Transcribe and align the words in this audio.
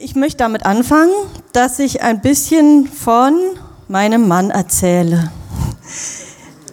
Ich 0.00 0.14
möchte 0.14 0.36
damit 0.36 0.64
anfangen, 0.64 1.10
dass 1.52 1.80
ich 1.80 2.02
ein 2.02 2.20
bisschen 2.20 2.86
von 2.86 3.36
meinem 3.88 4.28
Mann 4.28 4.52
erzähle. 4.52 5.32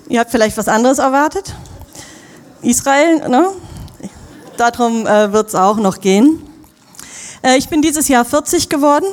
Ihr 0.08 0.20
habt 0.20 0.30
vielleicht 0.30 0.56
was 0.58 0.68
anderes 0.68 1.00
erwartet? 1.00 1.56
Israel, 2.62 3.28
ne? 3.28 3.48
Darum 4.58 5.08
äh, 5.08 5.34
wird 5.34 5.48
es 5.48 5.56
auch 5.56 5.78
noch 5.78 6.02
gehen. 6.02 6.40
Äh, 7.42 7.58
ich 7.58 7.68
bin 7.68 7.82
dieses 7.82 8.10
Jahr 8.10 8.26
40 8.26 8.70
geworden, 8.70 9.08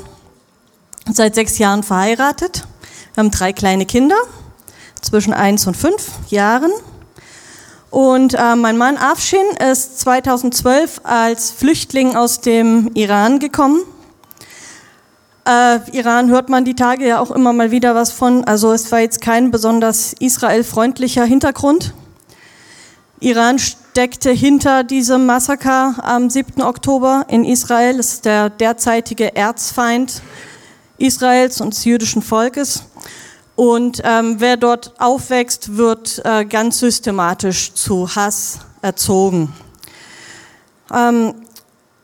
seit 1.11 1.35
sechs 1.35 1.57
Jahren 1.57 1.83
verheiratet. 1.83 2.67
Wir 3.15 3.25
haben 3.25 3.31
drei 3.31 3.55
kleine 3.55 3.87
Kinder, 3.87 4.17
zwischen 5.01 5.33
eins 5.33 5.67
und 5.67 5.75
fünf 5.75 6.11
Jahren. 6.29 6.73
Und 7.89 8.35
äh, 8.35 8.57
mein 8.57 8.77
Mann 8.77 8.99
Afshin 8.99 9.57
ist 9.71 10.01
2012 10.01 11.01
als 11.03 11.51
Flüchtling 11.51 12.15
aus 12.15 12.43
dem 12.43 12.91
Iran 12.93 13.39
gekommen 13.39 13.81
äh, 15.45 15.79
Iran 15.93 16.31
hört 16.31 16.49
man 16.49 16.65
die 16.65 16.75
Tage 16.75 17.07
ja 17.07 17.21
auch 17.21 17.31
immer 17.31 17.53
mal 17.53 17.71
wieder 17.71 17.95
was 17.95 18.13
von. 18.13 18.45
Also 18.45 18.73
es 18.73 18.93
war 18.93 19.01
jetzt 19.01 19.21
kein 19.21 19.51
besonders 19.51 20.13
israelfreundlicher 20.13 21.25
Hintergrund. 21.25 21.95
Iran 23.21 23.59
steckte 23.59 24.31
hinter 24.31 24.85
diesem 24.85 25.27
Massaker 25.27 25.95
am 26.03 26.31
7. 26.31 26.63
Oktober 26.63 27.27
in 27.29 27.45
Israel. 27.45 27.97
Das 27.97 28.15
ist 28.15 28.25
der 28.25 28.51
derzeitige 28.51 29.37
Erzfeind 29.37 30.23
Israels 30.99 31.61
und 31.61 31.75
des 31.75 31.85
jüdischen 31.85 32.23
Volkes. 32.23 32.85
Und 33.55 34.01
ähm, 34.05 34.37
wer 34.39 34.57
dort 34.57 35.01
aufwächst, 35.01 35.77
wird 35.77 36.21
äh, 36.25 36.45
ganz 36.45 36.79
systematisch 36.79 37.75
zu 37.75 38.15
Hass 38.15 38.61
erzogen. 38.81 39.53
Ähm, 40.93 41.35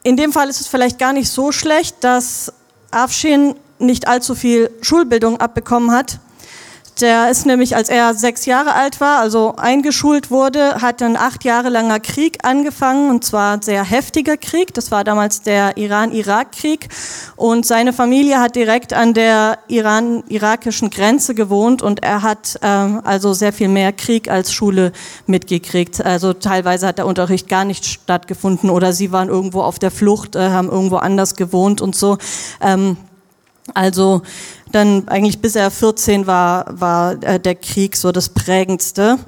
in 0.03 0.17
dem 0.17 0.33
Fall 0.33 0.49
ist 0.49 0.61
es 0.61 0.67
vielleicht 0.67 0.99
gar 0.99 1.13
nicht 1.13 1.31
so 1.31 1.53
schlecht, 1.53 1.97
dass 2.05 2.53
Afshin 2.91 3.55
nicht 3.79 4.09
allzu 4.09 4.35
viel 4.35 4.71
Schulbildung 4.81 5.41
abbekommen 5.41 5.91
hat. 5.93 6.21
Der 7.01 7.31
ist 7.31 7.47
nämlich, 7.47 7.77
als 7.77 7.91
er 7.91 8.15
sechs 8.15 8.45
Jahre 8.45 8.75
alt 8.75 9.01
war, 9.01 9.21
also 9.21 9.55
eingeschult 9.57 10.33
wurde, 10.33 10.81
hat 10.81 11.01
ein 11.01 11.17
acht 11.17 11.45
Jahre 11.45 11.69
langer 11.69 12.01
Krieg 12.01 12.39
angefangen, 12.43 13.11
und 13.11 13.25
zwar 13.25 13.55
ein 13.55 13.63
sehr 13.63 13.85
heftiger 13.85 14.37
Krieg. 14.37 14.75
Das 14.75 14.91
war 14.91 15.05
damals 15.05 15.43
der 15.43 15.77
Iran-Irak-Krieg. 15.77 16.89
Und 17.37 17.67
seine 17.67 17.93
Familie 17.93 18.41
hat 18.41 18.57
direkt 18.57 18.93
an 18.95 19.15
der 19.15 19.59
Iran-irakischen 19.69 20.91
Grenze 20.91 21.37
gewohnt 21.37 21.83
und 21.83 22.03
er 22.03 22.23
hat 22.23 22.59
ähm, 22.63 23.01
also 23.05 23.33
sehr 23.33 23.53
viel 23.53 23.69
mehr 23.69 23.93
Krieg 23.93 24.29
als 24.29 24.53
Schule 24.53 24.93
mitgekriegt. 25.27 26.05
Also 26.05 26.33
teilweise 26.33 26.89
hat 26.89 26.99
der 26.99 27.07
Unterricht 27.07 27.49
gar 27.49 27.65
nicht 27.65 27.87
stattgefunden 27.87 28.71
oder 28.71 28.93
sie 28.93 29.13
waren 29.13 29.29
irgendwo 29.29 29.63
auf 29.63 29.79
der 29.79 29.93
Flucht, 29.93 30.35
äh, 30.35 30.51
haben 30.51 30.69
irgendwo 30.69 30.97
anders 30.97 31.37
gewohnt 31.37 31.81
und 31.81 31.95
so. 31.95 32.19
Ähm, 32.61 32.97
also 33.75 34.23
dann 34.73 35.09
eigentlich 35.09 35.41
bis 35.41 35.57
er 35.57 35.71
14 35.71 36.27
war, 36.27 36.67
war 36.69 37.23
äh, 37.23 37.41
der 37.41 37.55
Krieg 37.55 37.97
so 37.97 38.13
das 38.13 38.29
prägendste 38.29 39.19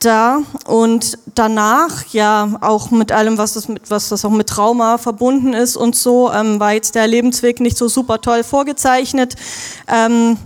da 0.00 0.38
und 0.66 1.18
danach 1.34 2.06
ja 2.06 2.56
auch 2.62 2.90
mit 2.90 3.12
allem, 3.12 3.36
was 3.36 3.52
das 3.52 3.68
mit 3.68 3.90
was 3.90 4.08
das 4.08 4.24
auch 4.24 4.30
mit 4.30 4.48
Trauma 4.48 4.96
verbunden 4.98 5.52
ist 5.52 5.76
und 5.76 5.94
so 5.94 6.32
ähm, 6.32 6.58
war 6.58 6.72
jetzt 6.72 6.94
der 6.94 7.06
Lebensweg 7.06 7.60
nicht 7.60 7.76
so 7.76 7.88
super 7.88 8.20
toll 8.20 8.42
vorgezeichnet. 8.42 9.36
Ähm, 9.86 10.38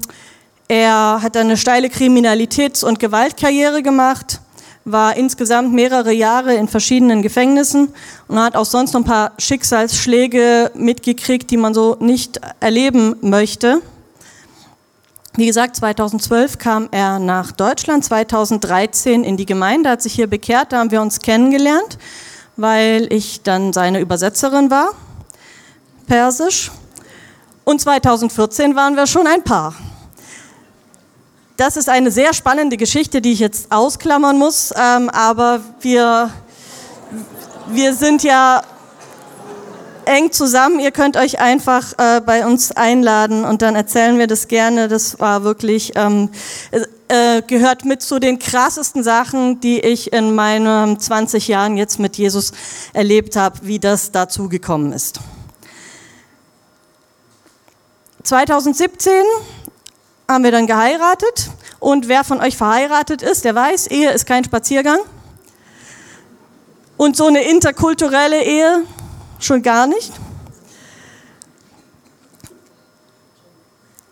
er 0.66 1.20
hat 1.22 1.36
eine 1.36 1.56
steile 1.56 1.88
Kriminalitäts- 1.88 2.84
und 2.84 2.98
Gewaltkarriere 2.98 3.82
gemacht 3.82 4.40
war 4.84 5.16
insgesamt 5.16 5.72
mehrere 5.72 6.12
Jahre 6.12 6.54
in 6.54 6.68
verschiedenen 6.68 7.22
Gefängnissen 7.22 7.88
und 8.28 8.38
hat 8.38 8.54
auch 8.54 8.66
sonst 8.66 8.92
noch 8.92 9.00
ein 9.00 9.06
paar 9.06 9.32
Schicksalsschläge 9.38 10.72
mitgekriegt, 10.74 11.50
die 11.50 11.56
man 11.56 11.74
so 11.74 11.96
nicht 12.00 12.40
erleben 12.60 13.16
möchte. 13.22 13.80
Wie 15.36 15.46
gesagt, 15.46 15.74
2012 15.74 16.58
kam 16.58 16.88
er 16.92 17.18
nach 17.18 17.50
Deutschland, 17.50 18.04
2013 18.04 19.24
in 19.24 19.36
die 19.36 19.46
Gemeinde, 19.46 19.90
hat 19.90 20.00
sich 20.00 20.12
hier 20.12 20.28
bekehrt, 20.28 20.70
da 20.70 20.78
haben 20.78 20.92
wir 20.92 21.02
uns 21.02 21.18
kennengelernt, 21.18 21.98
weil 22.56 23.12
ich 23.12 23.42
dann 23.42 23.72
seine 23.72 23.98
Übersetzerin 23.98 24.70
war, 24.70 24.90
persisch. 26.06 26.70
Und 27.64 27.80
2014 27.80 28.76
waren 28.76 28.94
wir 28.94 29.08
schon 29.08 29.26
ein 29.26 29.42
Paar. 29.42 29.74
Das 31.56 31.76
ist 31.76 31.88
eine 31.88 32.12
sehr 32.12 32.32
spannende 32.32 32.76
Geschichte, 32.76 33.20
die 33.20 33.32
ich 33.32 33.40
jetzt 33.40 33.72
ausklammern 33.72 34.38
muss, 34.38 34.72
ähm, 34.76 35.10
aber 35.10 35.62
wir, 35.80 36.30
wir 37.70 37.92
sind 37.94 38.22
ja 38.22 38.62
eng 40.06 40.32
zusammen. 40.32 40.80
Ihr 40.80 40.90
könnt 40.90 41.16
euch 41.16 41.40
einfach 41.40 41.92
äh, 41.98 42.20
bei 42.20 42.46
uns 42.46 42.72
einladen 42.72 43.44
und 43.44 43.62
dann 43.62 43.74
erzählen 43.74 44.18
wir 44.18 44.26
das 44.26 44.48
gerne. 44.48 44.88
Das 44.88 45.20
war 45.20 45.44
wirklich, 45.44 45.92
ähm, 45.96 46.30
äh, 47.08 47.42
gehört 47.42 47.84
mit 47.84 48.02
zu 48.02 48.18
den 48.18 48.38
krassesten 48.38 49.02
Sachen, 49.02 49.60
die 49.60 49.80
ich 49.80 50.12
in 50.12 50.34
meinen 50.34 50.98
20 50.98 51.48
Jahren 51.48 51.76
jetzt 51.76 51.98
mit 51.98 52.16
Jesus 52.16 52.52
erlebt 52.92 53.36
habe, 53.36 53.58
wie 53.62 53.78
das 53.78 54.12
dazu 54.12 54.48
gekommen 54.48 54.92
ist. 54.92 55.20
2017 58.22 59.12
haben 60.28 60.44
wir 60.44 60.50
dann 60.50 60.66
geheiratet. 60.66 61.50
Und 61.78 62.08
wer 62.08 62.24
von 62.24 62.40
euch 62.40 62.56
verheiratet 62.56 63.20
ist, 63.20 63.44
der 63.44 63.54
weiß, 63.54 63.88
Ehe 63.88 64.10
ist 64.10 64.26
kein 64.26 64.44
Spaziergang. 64.44 64.98
Und 66.96 67.16
so 67.16 67.26
eine 67.26 67.42
interkulturelle 67.42 68.42
Ehe 68.42 68.84
schon 69.38 69.62
gar 69.62 69.86
nicht. 69.86 70.12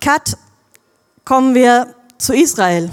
Kat, 0.00 0.36
kommen 1.24 1.54
wir 1.54 1.94
zu 2.18 2.34
Israel. 2.34 2.90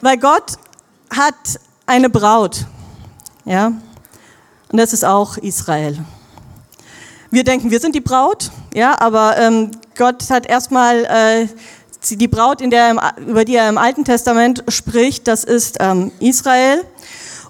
Weil 0.00 0.18
Gott 0.18 0.56
hat 1.14 1.34
eine 1.86 2.08
Braut. 2.08 2.64
Ja? 3.44 3.72
Und 4.70 4.78
das 4.78 4.92
ist 4.92 5.04
auch 5.04 5.36
Israel. 5.36 5.98
Wir 7.30 7.44
denken, 7.44 7.70
wir 7.70 7.80
sind 7.80 7.94
die 7.94 8.00
Braut, 8.00 8.50
ja, 8.74 9.00
aber 9.00 9.36
ähm, 9.36 9.70
Gott 10.00 10.30
hat 10.30 10.46
erstmal 10.46 11.04
äh, 11.04 11.46
die 12.08 12.26
Braut, 12.26 12.62
in 12.62 12.70
der, 12.70 12.96
über 13.18 13.44
die 13.44 13.54
er 13.54 13.68
im 13.68 13.76
Alten 13.76 14.06
Testament 14.06 14.64
spricht, 14.68 15.28
das 15.28 15.44
ist 15.44 15.76
ähm, 15.78 16.10
Israel. 16.20 16.86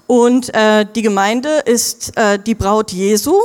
Und 0.05 0.53
äh, 0.53 0.85
die 0.85 1.01
Gemeinde 1.01 1.47
ist 1.63 2.17
äh, 2.17 2.37
die 2.37 2.53
Braut 2.53 2.91
Jesu. 2.91 3.39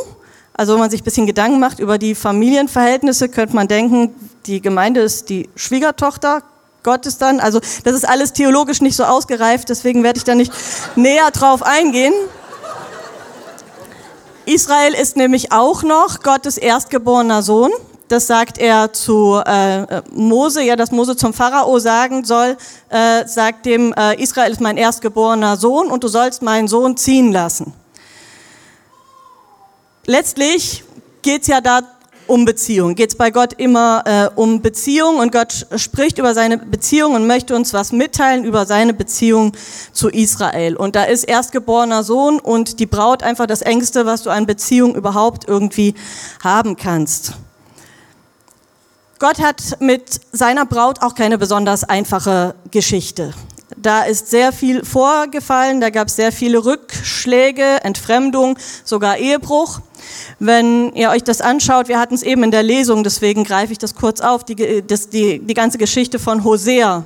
Also 0.55 0.73
wenn 0.73 0.81
man 0.81 0.91
sich 0.91 1.03
ein 1.03 1.05
bisschen 1.05 1.29
Gedanken 1.29 1.61
macht 1.61 1.79
über 1.79 1.99
die 1.99 2.17
Familienverhältnisse, 2.17 3.29
könnte 3.29 3.55
man 3.55 3.69
denken, 3.69 4.13
die 4.47 4.61
Gemeinde 4.61 5.03
ist 5.03 5.29
die 5.29 5.49
Schwiegertochter 5.55 6.43
Gottes 6.83 7.17
dann. 7.17 7.39
Also 7.39 7.61
das 7.61 7.95
ist 7.95 8.09
alles 8.09 8.33
theologisch 8.33 8.81
nicht 8.81 8.97
so 8.97 9.05
ausgereift, 9.05 9.69
deswegen 9.69 10.03
werde 10.03 10.17
ich 10.17 10.25
da 10.25 10.35
nicht 10.35 10.53
näher 10.97 11.31
drauf 11.31 11.63
eingehen. 11.63 12.13
Israel 14.47 14.95
ist 14.95 15.17
nämlich 15.17 15.53
auch 15.53 15.85
noch 15.85 16.25
Gottes 16.25 16.59
erstgeborener 16.59 17.43
Sohn. 17.43 17.71
Das 18.09 18.29
sagt 18.29 18.59
er 18.59 18.93
zu 18.93 19.41
äh, 19.45 20.03
Mose, 20.13 20.63
ja, 20.63 20.77
dass 20.77 20.93
Mose 20.93 21.17
zum 21.17 21.33
Pharao 21.33 21.79
sagen 21.81 22.25
soll, 22.25 22.57
äh, 22.89 23.27
sagt 23.27 23.67
dem, 23.67 23.93
äh, 23.95 24.23
Israel 24.23 24.53
ist 24.53 24.61
mein 24.61 24.77
erstgeborener 24.77 25.57
Sohn 25.57 25.91
und 25.91 26.05
du 26.05 26.09
sollst 26.09 26.43
meinen 26.43 26.69
Sohn 26.69 26.97
ziehen 26.97 27.33
lassen. 27.33 27.73
Letztlich 30.07 30.85
geht's 31.23 31.49
ja 31.49 31.61
da 31.61 31.81
um 32.29 32.45
Beziehung. 32.45 32.95
Geht 32.95 33.11
es 33.11 33.17
bei 33.17 33.31
Gott 33.31 33.55
immer 33.55 34.03
äh, 34.05 34.29
um 34.35 34.63
Beziehung 34.63 35.19
und 35.19 35.33
Gott 35.33 35.67
spricht 35.77 36.19
über 36.19 36.35
seine 36.35 36.59
Beziehung 36.59 37.15
und 37.15 37.27
möchte 37.27 37.55
uns 37.55 37.73
was 37.73 37.93
mitteilen 37.93 38.45
über 38.45 38.67
seine 38.67 38.95
Beziehung 38.95 39.53
zu 39.93 40.09
Israel. 40.09 40.77
Und 40.77 40.97
da 40.97 41.05
ist 41.05 41.25
erstgeborener 41.25 42.03
Sohn 42.03 42.39
und 42.39 42.79
die 42.81 42.87
Braut 42.87 43.23
einfach 43.23 43.47
das 43.47 43.63
Engste, 43.63 44.07
was 44.07 44.23
du 44.23 44.31
an 44.31 44.47
Beziehung 44.47 44.95
überhaupt 44.95 45.49
irgendwie 45.49 45.95
haben 46.43 46.77
kannst. 46.77 47.35
Gott 49.19 49.39
hat 49.39 49.81
mit 49.81 50.21
seiner 50.33 50.67
Braut 50.67 51.01
auch 51.01 51.15
keine 51.15 51.39
besonders 51.39 51.85
einfache 51.85 52.55
Geschichte. 52.71 53.33
Da 53.77 54.03
ist 54.03 54.29
sehr 54.31 54.53
viel 54.53 54.85
vorgefallen, 54.85 55.81
da 55.81 55.89
gab 55.89 56.09
es 56.09 56.17
sehr 56.17 56.33
viele 56.33 56.65
Rückschläge, 56.65 57.83
Entfremdung, 57.83 58.59
sogar 58.85 59.17
Ehebruch. 59.17 59.81
Wenn 60.39 60.93
ihr 60.95 61.11
euch 61.11 61.25
das 61.25 61.41
anschaut, 61.41 61.89
wir 61.89 61.99
hatten 61.99 62.15
es 62.15 62.23
eben 62.23 62.43
in 62.43 62.51
der 62.51 62.63
Lesung, 62.63 63.05
deswegen 63.05 63.45
greife 63.45 63.73
ich 63.73 63.79
das 63.79 63.95
kurz 63.95 64.21
auf, 64.21 64.45
die, 64.45 64.85
das, 64.87 65.09
die, 65.09 65.39
die 65.39 65.55
ganze 65.55 65.79
Geschichte 65.79 66.19
von 66.19 66.45
Hosea. 66.45 67.05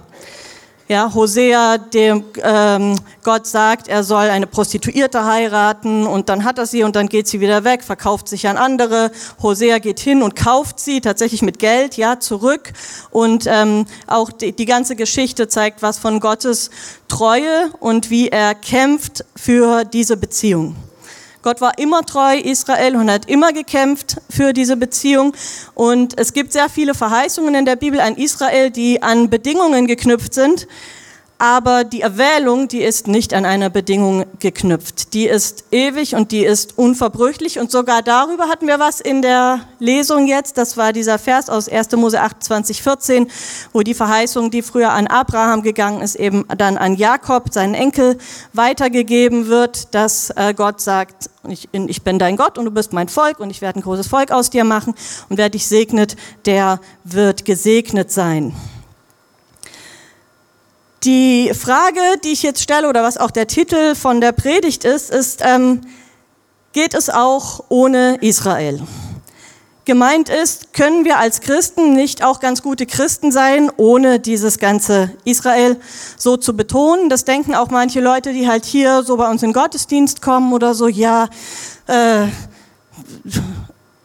Ja, 0.90 1.14
Hosea, 1.14 1.78
dem 1.78 2.24
ähm, 2.42 2.96
Gott 3.22 3.46
sagt, 3.46 3.86
er 3.86 4.02
soll 4.02 4.24
eine 4.24 4.48
Prostituierte 4.48 5.24
heiraten 5.24 6.04
und 6.04 6.28
dann 6.28 6.42
hat 6.42 6.58
er 6.58 6.66
sie 6.66 6.82
und 6.82 6.96
dann 6.96 7.08
geht 7.08 7.28
sie 7.28 7.38
wieder 7.38 7.62
weg, 7.62 7.84
verkauft 7.84 8.26
sich 8.26 8.48
an 8.48 8.56
andere. 8.56 9.12
Hosea 9.40 9.78
geht 9.78 10.00
hin 10.00 10.20
und 10.20 10.34
kauft 10.34 10.80
sie 10.80 11.00
tatsächlich 11.00 11.42
mit 11.42 11.60
Geld, 11.60 11.96
ja, 11.96 12.18
zurück. 12.18 12.72
Und 13.12 13.44
ähm, 13.46 13.86
auch 14.08 14.32
die, 14.32 14.50
die 14.50 14.64
ganze 14.64 14.96
Geschichte 14.96 15.46
zeigt 15.46 15.80
was 15.80 15.96
von 15.96 16.18
Gottes 16.18 16.70
Treue 17.06 17.70
und 17.78 18.10
wie 18.10 18.26
er 18.26 18.56
kämpft 18.56 19.24
für 19.36 19.84
diese 19.84 20.16
Beziehung. 20.16 20.74
Gott 21.42 21.62
war 21.62 21.78
immer 21.78 22.02
treu 22.02 22.36
Israel 22.36 22.96
und 22.96 23.10
hat 23.10 23.28
immer 23.30 23.54
gekämpft 23.54 24.16
für 24.28 24.52
diese 24.52 24.76
Beziehung. 24.76 25.34
Und 25.74 26.18
es 26.20 26.34
gibt 26.34 26.52
sehr 26.52 26.68
viele 26.68 26.94
Verheißungen 26.94 27.54
in 27.54 27.64
der 27.64 27.76
Bibel 27.76 27.98
an 27.98 28.16
Israel, 28.16 28.70
die 28.70 29.02
an 29.02 29.30
Bedingungen 29.30 29.86
geknüpft 29.86 30.34
sind, 30.34 30.68
aber 31.40 31.84
die 31.84 32.02
Erwählung, 32.02 32.68
die 32.68 32.82
ist 32.82 33.08
nicht 33.08 33.32
an 33.32 33.46
einer 33.46 33.70
Bedingung 33.70 34.26
geknüpft. 34.40 35.14
Die 35.14 35.26
ist 35.26 35.64
ewig 35.70 36.14
und 36.14 36.32
die 36.32 36.44
ist 36.44 36.76
unverbrüchlich 36.76 37.58
und 37.58 37.70
sogar 37.70 38.02
darüber 38.02 38.48
hatten 38.48 38.66
wir 38.66 38.78
was 38.78 39.00
in 39.00 39.22
der 39.22 39.60
Lesung 39.78 40.26
jetzt. 40.26 40.58
Das 40.58 40.76
war 40.76 40.92
dieser 40.92 41.18
Vers 41.18 41.48
aus 41.48 41.66
1. 41.66 41.92
Mose 41.92 42.20
28, 42.20 42.82
14, 42.82 43.30
wo 43.72 43.80
die 43.80 43.94
Verheißung, 43.94 44.50
die 44.50 44.60
früher 44.60 44.90
an 44.90 45.06
Abraham 45.06 45.62
gegangen 45.62 46.02
ist, 46.02 46.14
eben 46.14 46.44
dann 46.58 46.76
an 46.76 46.94
Jakob, 46.94 47.54
seinen 47.54 47.72
Enkel, 47.72 48.18
weitergegeben 48.52 49.46
wird, 49.46 49.94
dass 49.94 50.28
äh, 50.36 50.52
Gott 50.52 50.82
sagt, 50.82 51.30
ich, 51.48 51.70
ich 51.72 52.02
bin 52.02 52.18
dein 52.18 52.36
Gott 52.36 52.58
und 52.58 52.66
du 52.66 52.70
bist 52.70 52.92
mein 52.92 53.08
Volk 53.08 53.40
und 53.40 53.48
ich 53.48 53.62
werde 53.62 53.80
ein 53.80 53.82
großes 53.82 54.08
Volk 54.08 54.30
aus 54.30 54.50
dir 54.50 54.64
machen 54.64 54.92
und 55.30 55.38
wer 55.38 55.48
dich 55.48 55.66
segnet, 55.66 56.16
der 56.44 56.80
wird 57.04 57.46
gesegnet 57.46 58.12
sein. 58.12 58.54
Die 61.04 61.50
Frage, 61.54 62.00
die 62.22 62.32
ich 62.32 62.42
jetzt 62.42 62.62
stelle 62.62 62.86
oder 62.86 63.02
was 63.02 63.16
auch 63.16 63.30
der 63.30 63.46
Titel 63.46 63.94
von 63.94 64.20
der 64.20 64.32
Predigt 64.32 64.84
ist, 64.84 65.10
ist, 65.10 65.40
ähm, 65.42 65.80
geht 66.74 66.92
es 66.92 67.08
auch 67.08 67.64
ohne 67.70 68.18
Israel? 68.20 68.82
Gemeint 69.86 70.28
ist, 70.28 70.74
können 70.74 71.06
wir 71.06 71.16
als 71.18 71.40
Christen 71.40 71.94
nicht 71.94 72.22
auch 72.22 72.38
ganz 72.38 72.60
gute 72.60 72.84
Christen 72.84 73.32
sein, 73.32 73.70
ohne 73.78 74.20
dieses 74.20 74.58
ganze 74.58 75.10
Israel 75.24 75.80
so 76.18 76.36
zu 76.36 76.54
betonen? 76.54 77.08
Das 77.08 77.24
denken 77.24 77.54
auch 77.54 77.70
manche 77.70 78.00
Leute, 78.00 78.34
die 78.34 78.46
halt 78.46 78.66
hier 78.66 79.02
so 79.02 79.16
bei 79.16 79.30
uns 79.30 79.42
in 79.42 79.54
Gottesdienst 79.54 80.20
kommen 80.20 80.52
oder 80.52 80.74
so, 80.74 80.86
ja, 80.86 81.30
äh, 81.86 82.26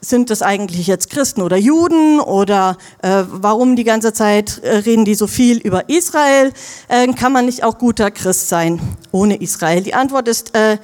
sind 0.09 0.29
das 0.29 0.41
eigentlich 0.41 0.87
jetzt 0.87 1.09
Christen 1.09 1.41
oder 1.41 1.57
Juden 1.57 2.19
oder 2.19 2.77
äh, 3.01 3.23
warum 3.27 3.75
die 3.75 3.83
ganze 3.83 4.13
Zeit 4.13 4.59
äh, 4.59 4.77
reden 4.77 5.05
die 5.05 5.15
so 5.15 5.27
viel 5.27 5.57
über 5.57 5.89
Israel? 5.89 6.51
Äh, 6.87 7.07
kann 7.13 7.31
man 7.31 7.45
nicht 7.45 7.63
auch 7.63 7.77
guter 7.77 8.11
Christ 8.11 8.49
sein 8.49 8.79
ohne 9.11 9.35
Israel? 9.37 9.81
Die 9.83 9.93
Antwort 9.93 10.27
ist 10.27 10.55
äh, 10.55 10.77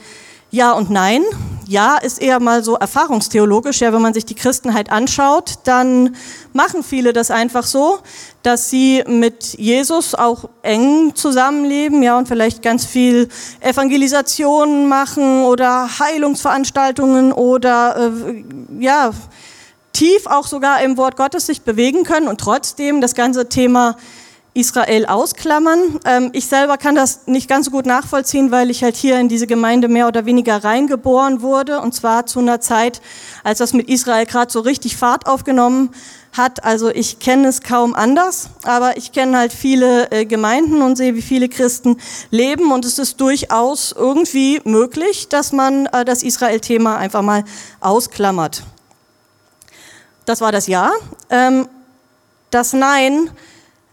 ja 0.50 0.72
und 0.74 0.90
nein. 0.90 1.24
Ja 1.72 1.96
ist 1.96 2.22
eher 2.22 2.42
mal 2.42 2.66
so 2.66 2.76
erfahrungstheologisch. 2.76 3.80
Ja, 3.80 3.94
wenn 3.94 4.02
man 4.02 4.14
sich 4.14 4.26
die 4.26 4.36
Christenheit 4.36 4.92
anschaut, 4.92 5.54
dann 5.64 6.18
machen 6.52 6.84
viele 6.84 7.14
das 7.14 7.32
einfach 7.32 7.66
so, 7.66 8.00
dass 8.44 8.70
sie 8.70 9.06
mit 9.08 9.58
Jesus 9.58 10.14
auch 10.14 10.50
eng 10.64 11.16
zusammenleben, 11.16 12.04
ja, 12.04 12.18
und 12.18 12.28
vielleicht 12.28 12.62
ganz 12.62 12.86
viel 12.86 13.30
Evangelisation 13.62 14.90
machen 14.90 15.46
oder 15.46 15.88
Heilungsveranstaltungen 15.98 17.32
oder, 17.32 18.12
äh, 18.12 18.44
ja, 18.84 19.12
tief 19.94 20.28
auch 20.28 20.48
sogar 20.48 20.82
im 20.82 20.98
Wort 20.98 21.16
Gottes 21.16 21.46
sich 21.46 21.62
bewegen 21.62 22.04
können 22.04 22.28
und 22.28 22.42
trotzdem 22.42 23.00
das 23.00 23.16
ganze 23.16 23.48
Thema 23.48 23.96
Israel 24.54 25.06
ausklammern. 25.06 26.00
Ähm, 26.04 26.30
ich 26.34 26.48
selber 26.48 26.78
kann 26.78 26.94
das 26.94 27.28
nicht 27.28 27.48
ganz 27.48 27.68
so 27.68 27.72
gut 27.72 27.86
nachvollziehen, 27.86 28.52
weil 28.52 28.70
ich 28.70 28.84
halt 28.84 28.98
hier 28.98 29.18
in 29.18 29.30
diese 29.30 29.48
Gemeinde 29.48 29.88
mehr 29.88 30.08
oder 30.08 30.26
weniger 30.26 30.62
reingeboren 30.62 31.42
wurde 31.42 31.80
und 31.80 31.94
zwar 31.94 32.26
zu 32.26 32.40
einer 32.40 32.60
Zeit, 32.60 33.02
als 33.46 33.60
das 33.60 33.72
mit 33.72 33.90
Israel 33.90 34.26
gerade 34.26 34.52
so 34.52 34.60
richtig 34.60 34.98
Fahrt 34.98 35.26
aufgenommen 35.26 35.92
hat. 36.34 36.66
Also 36.66 36.90
ich 36.90 37.20
kenne 37.20 37.48
es 37.48 37.62
kaum 37.62 37.94
anders, 37.94 38.50
aber 38.64 38.98
ich 38.98 39.14
kenne 39.14 39.38
halt 39.38 39.54
viele 39.54 40.12
äh, 40.12 40.26
Gemeinden 40.26 40.82
und 40.82 40.98
sehe, 40.98 41.16
wie 41.16 41.22
viele 41.22 41.48
Christen 41.48 41.98
leben 42.30 42.74
und 42.74 42.84
es 42.84 43.00
ist 43.00 43.22
durchaus 43.22 43.94
irgendwie 43.94 44.60
möglich, 44.66 45.30
dass 45.30 45.54
man 45.54 45.86
äh, 45.88 46.04
das 46.04 46.24
Israel-Thema 46.24 46.98
einfach 46.98 47.22
mal 47.22 47.46
ausklammert. 47.80 48.64
Das 50.26 50.42
war 50.42 50.52
das 50.52 50.68
Ja. 50.68 50.92
Ähm, 51.30 51.70
das 52.50 52.74
Nein 52.74 53.30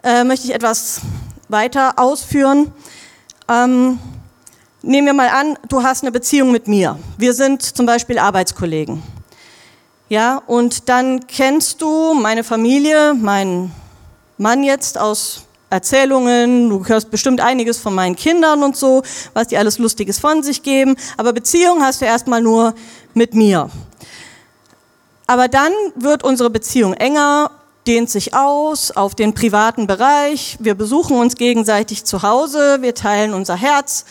äh, 0.03 0.25
möchte 0.25 0.47
ich 0.47 0.55
etwas 0.55 1.00
weiter 1.49 1.99
ausführen. 1.99 2.73
Ähm, 3.49 3.99
nehmen 4.83 5.06
wir 5.06 5.15
mal 5.15 5.29
an, 5.29 5.59
du 5.69 5.83
hast 5.83 6.03
eine 6.03 6.12
Beziehung 6.12 6.53
mit 6.53 6.69
mir. 6.69 6.99
Wir 7.17 7.33
sind 7.33 7.62
zum 7.62 7.87
Beispiel 7.87 8.19
Arbeitskollegen. 8.19 9.03
Ja, 10.09 10.41
und 10.47 10.89
dann 10.89 11.27
kennst 11.27 11.83
du 11.83 12.15
meine 12.15 12.43
Familie, 12.43 13.15
meinen 13.15 13.73
Mann 14.39 14.62
jetzt 14.62 14.97
aus 14.97 15.43
Erzählungen, 15.71 16.71
du 16.71 16.85
hörst 16.87 17.11
bestimmt 17.11 17.43
einiges 17.43 17.77
von 17.77 17.94
meinen 17.94 18.17
Kindern 18.17 18.62
und 18.62 18.75
so, 18.75 19.03
was 19.35 19.49
die 19.49 19.59
alles 19.59 19.79
Lustiges 19.79 20.19
von 20.19 20.43
sich 20.43 20.62
geben, 20.62 20.97
aber 21.19 21.35
Beziehung 21.35 21.83
hast 21.83 22.01
du 22.01 22.06
erstmal 22.06 22.41
nur 22.41 22.75
mit 23.12 23.35
mir. 23.35 23.69
Aber 25.27 25.49
dann 25.49 25.73
wird 25.94 26.25
unsere 26.25 26.49
Beziehung 26.49 26.94
enger 26.94 27.51
dehnt 27.88 28.11
sich 28.11 28.35
aus 28.35 28.90
auf 28.90 29.14
den 29.14 29.32
privaten 29.32 29.87
Bereich. 29.87 30.58
Wir 30.61 30.75
besuchen 30.75 31.17
uns 31.17 31.37
gegenseitig 31.37 32.05
zu 32.05 32.23
Hause, 32.23 32.82
wir 32.82 32.94
teilen 32.94 33.32
unser 33.32 33.56
Herz. 33.56 34.05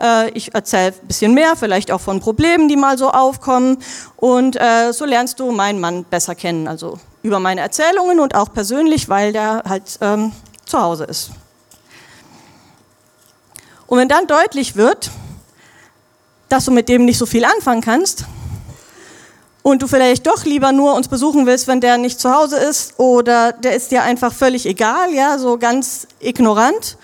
Äh, 0.00 0.30
ich 0.30 0.54
erzähle 0.54 0.94
ein 1.02 1.06
bisschen 1.08 1.34
mehr, 1.34 1.56
vielleicht 1.56 1.90
auch 1.90 2.00
von 2.00 2.20
Problemen, 2.20 2.68
die 2.68 2.76
mal 2.76 2.96
so 2.96 3.10
aufkommen. 3.10 3.78
Und 4.16 4.54
äh, 4.54 4.92
so 4.92 5.04
lernst 5.04 5.40
du 5.40 5.50
meinen 5.50 5.80
Mann 5.80 6.04
besser 6.04 6.36
kennen, 6.36 6.68
also 6.68 7.00
über 7.24 7.40
meine 7.40 7.60
Erzählungen 7.60 8.20
und 8.20 8.36
auch 8.36 8.52
persönlich, 8.52 9.08
weil 9.08 9.32
der 9.32 9.64
halt 9.68 9.98
ähm, 10.00 10.30
zu 10.64 10.80
Hause 10.80 11.04
ist. 11.04 11.32
Und 13.88 13.98
wenn 13.98 14.08
dann 14.08 14.28
deutlich 14.28 14.76
wird, 14.76 15.10
dass 16.48 16.66
du 16.66 16.70
mit 16.70 16.88
dem 16.88 17.04
nicht 17.04 17.18
so 17.18 17.26
viel 17.26 17.44
anfangen 17.44 17.80
kannst, 17.80 18.26
und 19.64 19.80
du 19.80 19.86
vielleicht 19.86 20.26
doch 20.26 20.44
lieber 20.44 20.72
nur 20.72 20.94
uns 20.94 21.08
besuchen 21.08 21.46
willst, 21.46 21.66
wenn 21.68 21.80
der 21.80 21.96
nicht 21.96 22.20
zu 22.20 22.30
Hause 22.30 22.58
ist 22.58 22.98
oder 22.98 23.52
der 23.52 23.74
ist 23.74 23.90
dir 23.90 24.02
einfach 24.02 24.32
völlig 24.32 24.66
egal, 24.66 25.12
ja, 25.12 25.38
so 25.38 25.56
ganz 25.56 26.06
ignorant. 26.20 26.98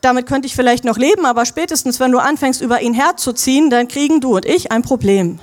Damit 0.00 0.26
könnte 0.26 0.46
ich 0.46 0.56
vielleicht 0.56 0.84
noch 0.84 0.98
leben, 0.98 1.24
aber 1.24 1.46
spätestens, 1.46 2.00
wenn 2.00 2.10
du 2.10 2.18
anfängst, 2.18 2.60
über 2.60 2.82
ihn 2.82 2.94
herzuziehen, 2.94 3.70
dann 3.70 3.86
kriegen 3.86 4.20
du 4.20 4.34
und 4.34 4.44
ich 4.44 4.72
ein 4.72 4.82
Problem. 4.82 5.38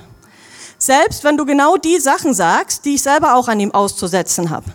Selbst 0.76 1.24
wenn 1.24 1.38
du 1.38 1.46
genau 1.46 1.78
die 1.78 1.98
Sachen 1.98 2.34
sagst, 2.34 2.84
die 2.84 2.96
ich 2.96 3.02
selber 3.02 3.34
auch 3.34 3.48
an 3.48 3.58
ihm 3.58 3.72
auszusetzen 3.72 4.50
habe. 4.50 4.66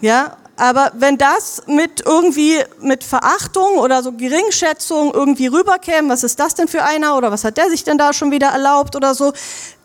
Ja, 0.00 0.36
aber 0.56 0.92
wenn 0.94 1.18
das 1.18 1.62
mit 1.66 2.02
irgendwie 2.04 2.62
mit 2.80 3.04
Verachtung 3.04 3.78
oder 3.78 4.02
so 4.02 4.12
Geringschätzung 4.12 5.12
irgendwie 5.12 5.46
rüberkäme, 5.46 6.10
was 6.10 6.22
ist 6.24 6.38
das 6.38 6.54
denn 6.54 6.68
für 6.68 6.82
einer 6.82 7.16
oder 7.16 7.30
was 7.30 7.44
hat 7.44 7.56
der 7.56 7.70
sich 7.70 7.84
denn 7.84 7.98
da 7.98 8.12
schon 8.12 8.30
wieder 8.30 8.48
erlaubt 8.48 8.94
oder 8.94 9.14
so, 9.14 9.32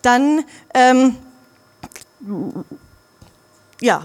dann 0.02 0.44
ähm, 0.74 1.16
ja, 3.80 4.02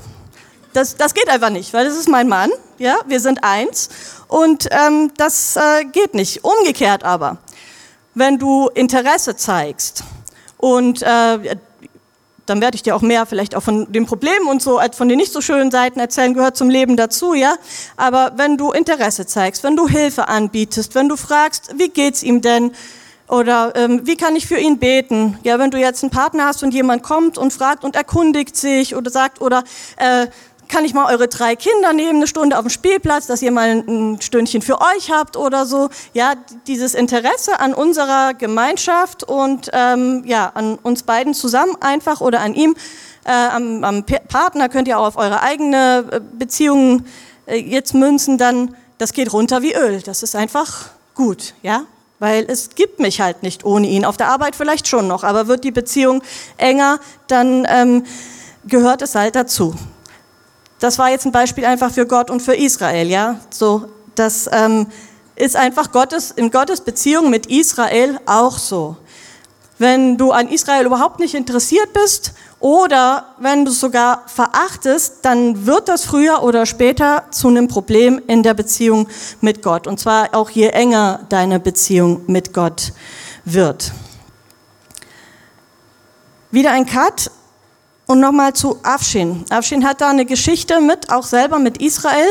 das, 0.74 0.96
das 0.96 1.14
geht 1.14 1.30
einfach 1.30 1.50
nicht, 1.50 1.74
weil 1.74 1.86
das 1.86 1.98
ist 1.98 2.10
mein 2.10 2.28
Mann, 2.28 2.52
ja, 2.78 2.98
wir 3.08 3.20
sind 3.20 3.44
eins 3.44 3.90
und 4.28 4.68
ähm, 4.72 5.12
das 5.18 5.56
äh, 5.56 5.86
geht 5.86 6.14
nicht. 6.14 6.44
Umgekehrt 6.44 7.04
aber, 7.04 7.38
wenn 8.16 8.40
du 8.40 8.70
Interesse 8.70 9.36
zeigst 9.36 10.04
und 10.58 11.02
äh, 11.02 11.56
dann 12.46 12.62
werde 12.62 12.76
ich 12.76 12.84
dir 12.84 12.96
auch 12.96 13.02
mehr 13.02 13.26
vielleicht 13.26 13.56
auch 13.56 13.64
von 13.64 13.92
den 13.92 14.06
Problemen 14.06 14.48
und 14.48 14.62
so 14.62 14.80
von 14.92 15.08
den 15.08 15.18
nicht 15.18 15.32
so 15.32 15.42
schönen 15.42 15.72
Seiten 15.72 16.00
erzählen, 16.00 16.34
gehört 16.34 16.58
zum 16.58 16.70
Leben 16.70 16.98
dazu, 16.98 17.34
ja. 17.34 17.56
Aber 17.96 18.34
wenn 18.36 18.58
du 18.58 18.72
Interesse 18.72 19.26
zeigst, 19.26 19.64
wenn 19.64 19.76
du 19.76 19.88
Hilfe 19.88 20.28
anbietest, 20.28 20.96
wenn 20.96 21.10
du 21.10 21.16
fragst, 21.16 21.78
wie 21.78 21.90
geht's 21.90 22.24
ihm 22.24 22.42
denn? 22.42 22.72
Oder 23.30 23.74
ähm, 23.76 24.02
wie 24.04 24.18
kann 24.18 24.36
ich 24.36 24.48
für 24.48 24.58
ihn 24.58 24.78
beten? 24.78 25.38
Ja, 25.44 25.58
wenn 25.58 25.72
du 25.72 25.80
jetzt 25.80 26.04
einen 26.04 26.12
Partner 26.12 26.46
hast 26.46 26.62
und 26.62 26.74
jemand 26.74 27.04
kommt 27.04 27.38
und 27.38 27.54
fragt 27.54 27.84
und 27.84 27.96
erkundigt 27.96 28.58
sich 28.58 28.96
oder 28.96 29.10
sagt 29.10 29.42
oder 29.42 29.64
äh, 29.96 30.28
kann 30.74 30.86
ich 30.86 30.96
mal 30.96 31.14
eure 31.14 31.28
drei 31.28 31.56
Kinder 31.56 31.94
nehmen, 31.94 32.16
eine 32.16 32.26
Stunde 32.26 32.58
auf 32.58 32.64
dem 32.64 32.72
Spielplatz, 32.72 33.28
dass 33.28 33.44
ihr 33.44 33.52
mal 33.52 33.84
ein 33.88 34.20
Stündchen 34.20 34.64
für 34.64 34.82
euch 34.82 35.12
habt 35.12 35.38
oder 35.38 35.68
so. 35.68 35.90
Ja, 36.14 36.34
dieses 36.66 36.96
Interesse 36.96 37.60
an 37.60 37.76
unserer 37.76 38.34
Gemeinschaft 38.34 39.24
und 39.24 39.70
ähm, 39.72 40.24
ja, 40.26 40.52
an 40.56 40.80
uns 40.82 41.04
beiden 41.04 41.36
zusammen 41.36 41.76
einfach 41.80 42.22
oder 42.22 42.40
an 42.40 42.56
ihm, 42.56 42.76
äh, 43.24 43.30
am, 43.32 43.84
am 43.84 44.04
Partner 44.04 44.68
könnt 44.68 44.88
ihr 44.88 44.98
auch 44.98 45.06
auf 45.06 45.18
eure 45.18 45.44
eigene 45.44 46.06
äh, 46.12 46.20
Beziehung 46.40 47.04
äh, 47.46 47.58
jetzt 47.58 47.94
münzen, 47.94 48.40
dann 48.40 48.76
das 48.98 49.14
geht 49.14 49.32
runter 49.32 49.62
wie 49.62 49.76
Öl. 49.76 50.02
Das 50.02 50.24
ist 50.24 50.36
einfach 50.36 50.90
gut, 51.14 51.54
ja 51.62 51.84
weil 52.18 52.46
es 52.48 52.70
gibt 52.70 53.02
mich 53.02 53.20
halt 53.20 53.44
nicht 53.44 53.66
ohne 53.66 53.86
ihn. 53.86 54.06
Auf 54.06 54.16
der 54.16 54.30
Arbeit 54.30 54.56
vielleicht 54.56 54.88
schon 54.88 55.10
noch, 55.10 55.26
aber 55.26 55.48
wird 55.48 55.66
die 55.66 55.72
Beziehung 55.72 56.24
enger, 56.56 57.00
dann 57.28 57.68
ähm, 57.70 58.06
gehört 58.66 59.02
es 59.02 59.14
halt 59.14 59.36
dazu. 59.36 59.76
Das 60.84 61.00
war 61.00 61.10
jetzt 61.10 61.26
ein 61.26 61.32
Beispiel 61.32 61.64
einfach 61.64 61.94
für 61.94 62.06
Gott 62.06 62.30
und 62.30 62.42
für 62.42 62.58
Israel, 62.58 63.10
ja. 63.10 63.40
So, 63.50 63.86
das 64.16 64.50
ähm, 64.52 64.88
ist 65.38 65.56
einfach 65.56 65.94
Gottes, 65.94 66.32
in 66.32 66.52
Gottes 66.52 66.82
Beziehung 66.82 67.30
mit 67.30 67.46
Israel 67.46 68.20
auch 68.26 68.58
so. 68.58 68.98
Wenn 69.78 70.18
du 70.18 70.34
an 70.34 70.50
Israel 70.50 70.86
überhaupt 70.86 71.22
nicht 71.22 71.36
interessiert 71.36 71.94
bist 71.94 72.34
oder 72.60 73.28
wenn 73.40 73.64
du 73.64 73.72
es 73.72 73.80
sogar 73.80 74.24
verachtest, 74.28 75.20
dann 75.22 75.66
wird 75.66 75.88
das 75.88 76.04
früher 76.04 76.44
oder 76.44 76.66
später 76.66 77.28
zu 77.32 77.48
einem 77.48 77.70
Problem 77.70 78.22
in 78.28 78.44
der 78.44 78.54
Beziehung 78.54 79.08
mit 79.40 79.64
Gott. 79.64 79.88
Und 79.88 80.02
zwar 80.02 80.36
auch 80.36 80.50
je 80.50 80.68
enger 80.68 81.22
deine 81.30 81.62
Beziehung 81.62 82.24
mit 82.28 82.54
Gott 82.54 82.92
wird. 83.46 83.94
Wieder 86.52 86.72
ein 86.72 86.86
Cut 86.86 87.32
und 88.14 88.20
nochmal 88.20 88.54
zu 88.54 88.78
Afshin. 88.84 89.44
Afshin 89.50 89.84
hat 89.84 90.00
da 90.00 90.12
eine 90.12 90.26
Geschichte 90.26 90.80
mit, 90.80 91.12
auch 91.12 91.24
selber 91.24 91.58
mit 91.58 91.82
Israel. 91.82 92.28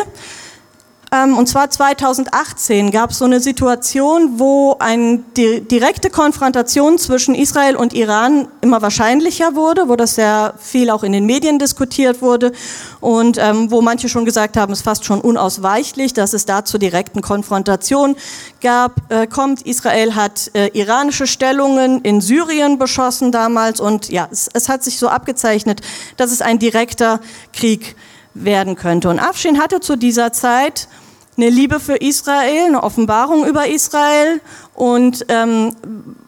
Ähm, 1.12 1.36
und 1.36 1.46
zwar 1.46 1.68
2018 1.68 2.90
gab 2.90 3.10
es 3.10 3.18
so 3.18 3.26
eine 3.26 3.40
Situation, 3.40 4.38
wo 4.38 4.76
eine 4.78 5.18
direkte 5.36 6.08
Konfrontation 6.08 6.96
zwischen 6.96 7.34
Israel 7.34 7.76
und 7.76 7.92
Iran 7.92 8.48
immer 8.62 8.80
wahrscheinlicher 8.80 9.54
wurde, 9.54 9.88
wo 9.88 9.96
das 9.96 10.14
sehr 10.14 10.54
viel 10.58 10.88
auch 10.88 11.02
in 11.02 11.12
den 11.12 11.26
Medien 11.26 11.58
diskutiert 11.58 12.22
wurde 12.22 12.52
und 13.00 13.36
ähm, 13.38 13.70
wo 13.70 13.82
manche 13.82 14.08
schon 14.08 14.24
gesagt 14.24 14.56
haben, 14.56 14.72
es 14.72 14.78
ist 14.78 14.84
fast 14.84 15.04
schon 15.04 15.20
unausweichlich, 15.20 16.14
dass 16.14 16.32
es 16.32 16.46
da 16.46 16.64
zur 16.64 16.80
direkten 16.80 17.20
Konfrontation 17.20 18.16
gab, 18.62 19.12
äh, 19.12 19.26
kommt. 19.26 19.62
Israel 19.62 20.14
hat 20.14 20.50
äh, 20.54 20.68
iranische 20.68 21.26
Stellungen 21.26 22.00
in 22.00 22.22
Syrien 22.22 22.78
beschossen 22.78 23.32
damals 23.32 23.80
und 23.80 24.08
ja, 24.08 24.28
es, 24.32 24.48
es 24.54 24.70
hat 24.70 24.82
sich 24.82 24.98
so 24.98 25.08
abgezeichnet, 25.08 25.82
dass 26.16 26.32
es 26.32 26.40
ein 26.40 26.58
direkter 26.58 27.20
Krieg 27.52 27.96
werden 28.34 28.76
könnte. 28.76 29.10
Und 29.10 29.18
Afshin 29.18 29.60
hatte 29.60 29.80
zu 29.80 29.96
dieser 29.96 30.32
Zeit 30.32 30.88
eine 31.36 31.48
Liebe 31.48 31.80
für 31.80 31.96
Israel, 31.96 32.66
eine 32.66 32.82
Offenbarung 32.82 33.46
über 33.46 33.66
Israel 33.66 34.40
und 34.74 35.24
ähm, 35.28 35.74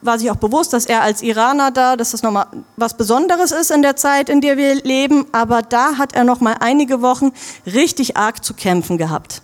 war 0.00 0.18
sich 0.18 0.30
auch 0.30 0.36
bewusst, 0.36 0.72
dass 0.72 0.86
er 0.86 1.02
als 1.02 1.22
Iraner 1.22 1.70
da, 1.70 1.96
dass 1.96 2.12
das 2.12 2.22
nochmal 2.22 2.46
was 2.76 2.96
Besonderes 2.96 3.52
ist 3.52 3.70
in 3.70 3.82
der 3.82 3.96
Zeit, 3.96 4.28
in 4.28 4.40
der 4.40 4.56
wir 4.56 4.76
leben. 4.76 5.26
Aber 5.32 5.62
da 5.62 5.98
hat 5.98 6.14
er 6.14 6.24
nochmal 6.24 6.56
einige 6.60 7.02
Wochen 7.02 7.32
richtig 7.66 8.16
arg 8.16 8.44
zu 8.44 8.54
kämpfen 8.54 8.96
gehabt, 8.96 9.42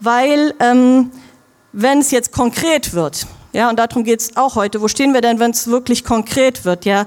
weil 0.00 0.54
ähm, 0.60 1.10
wenn 1.72 1.98
es 1.98 2.10
jetzt 2.10 2.32
konkret 2.32 2.94
wird, 2.94 3.26
ja, 3.52 3.70
und 3.70 3.78
darum 3.78 4.04
geht 4.04 4.20
es 4.20 4.36
auch 4.36 4.54
heute. 4.54 4.82
Wo 4.82 4.88
stehen 4.88 5.14
wir 5.14 5.22
denn, 5.22 5.38
wenn 5.38 5.50
es 5.50 5.66
wirklich 5.68 6.04
konkret 6.04 6.66
wird? 6.66 6.84
Ja, 6.84 7.06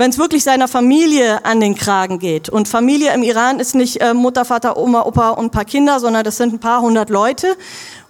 wenn 0.00 0.10
es 0.10 0.16
wirklich 0.16 0.44
seiner 0.44 0.66
Familie 0.66 1.44
an 1.44 1.60
den 1.60 1.74
Kragen 1.74 2.18
geht. 2.18 2.48
Und 2.48 2.68
Familie 2.68 3.12
im 3.12 3.22
Iran 3.22 3.60
ist 3.60 3.74
nicht 3.74 4.00
äh, 4.00 4.14
Mutter, 4.14 4.46
Vater, 4.46 4.78
Oma, 4.78 5.02
Opa 5.02 5.28
und 5.30 5.44
ein 5.44 5.50
paar 5.50 5.66
Kinder, 5.66 6.00
sondern 6.00 6.24
das 6.24 6.38
sind 6.38 6.54
ein 6.54 6.58
paar 6.58 6.80
hundert 6.80 7.10
Leute, 7.10 7.48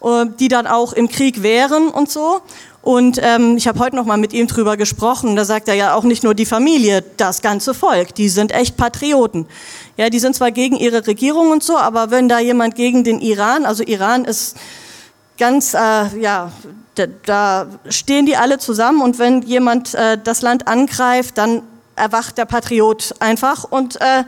äh, 0.01 0.27
die 0.39 0.47
dann 0.47 0.69
auch 0.69 0.93
im 0.93 1.09
Krieg 1.09 1.43
wären 1.43 1.89
und 1.89 2.09
so. 2.09 2.43
Und 2.81 3.19
ähm, 3.21 3.57
ich 3.57 3.67
habe 3.67 3.81
heute 3.81 3.97
noch 3.97 4.05
mal 4.05 4.19
mit 4.19 4.33
ihm 4.33 4.47
drüber 4.47 4.77
gesprochen. 4.77 5.35
Da 5.35 5.45
sagt 5.45 5.67
er 5.67 5.75
ja 5.75 5.95
auch 5.95 6.05
nicht 6.05 6.23
nur 6.23 6.35
die 6.35 6.47
Familie, 6.47 7.03
das 7.17 7.43
ganze 7.43 7.75
Volk. 7.75 8.15
Die 8.15 8.29
sind 8.29 8.53
echt 8.53 8.77
Patrioten. 8.77 9.49
Ja, 9.97 10.11
die 10.11 10.21
sind 10.21 10.37
zwar 10.37 10.53
gegen 10.53 10.77
ihre 10.77 11.09
Regierung 11.09 11.51
und 11.51 11.65
so, 11.65 11.77
aber 11.77 12.13
wenn 12.13 12.29
da 12.29 12.39
jemand 12.39 12.77
gegen 12.77 13.03
den 13.03 13.21
Iran, 13.21 13.67
also 13.67 13.83
Iran 13.83 14.27
ist 14.27 14.57
ganz, 15.39 15.75
äh, 15.75 16.21
ja, 16.21 16.53
da, 16.95 17.07
da 17.27 17.67
stehen 17.89 18.27
die 18.27 18.37
alle 18.37 18.59
zusammen 18.59 19.03
und 19.03 19.19
wenn 19.19 19.43
jemand 19.43 19.95
äh, 19.95 20.17
das 20.23 20.43
Land 20.43 20.69
angreift, 20.69 21.37
dann 21.37 21.63
erwacht 22.00 22.38
der 22.38 22.47
Patriot 22.47 23.14
einfach. 23.21 23.64
Und 23.64 24.00
äh, 24.00 24.25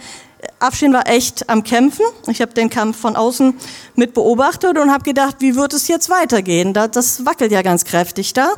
Afshin 0.59 0.93
war 0.93 1.09
echt 1.09 1.49
am 1.49 1.65
Kämpfen. 1.65 2.05
Ich 2.27 2.41
habe 2.41 2.53
den 2.55 2.71
Kampf 2.71 2.99
von 2.99 3.17
außen 3.17 3.55
mit 3.95 4.15
beobachtet 4.15 4.79
und 4.79 4.93
habe 4.93 5.05
gedacht, 5.05 5.37
wie 5.41 5.57
wird 5.57 5.73
es 5.73 5.89
jetzt 5.89 6.11
weitergehen? 6.11 6.73
Das 6.73 7.25
wackelt 7.25 7.53
ja 7.53 7.63
ganz 7.63 7.85
kräftig 7.85 8.33
da. 8.33 8.53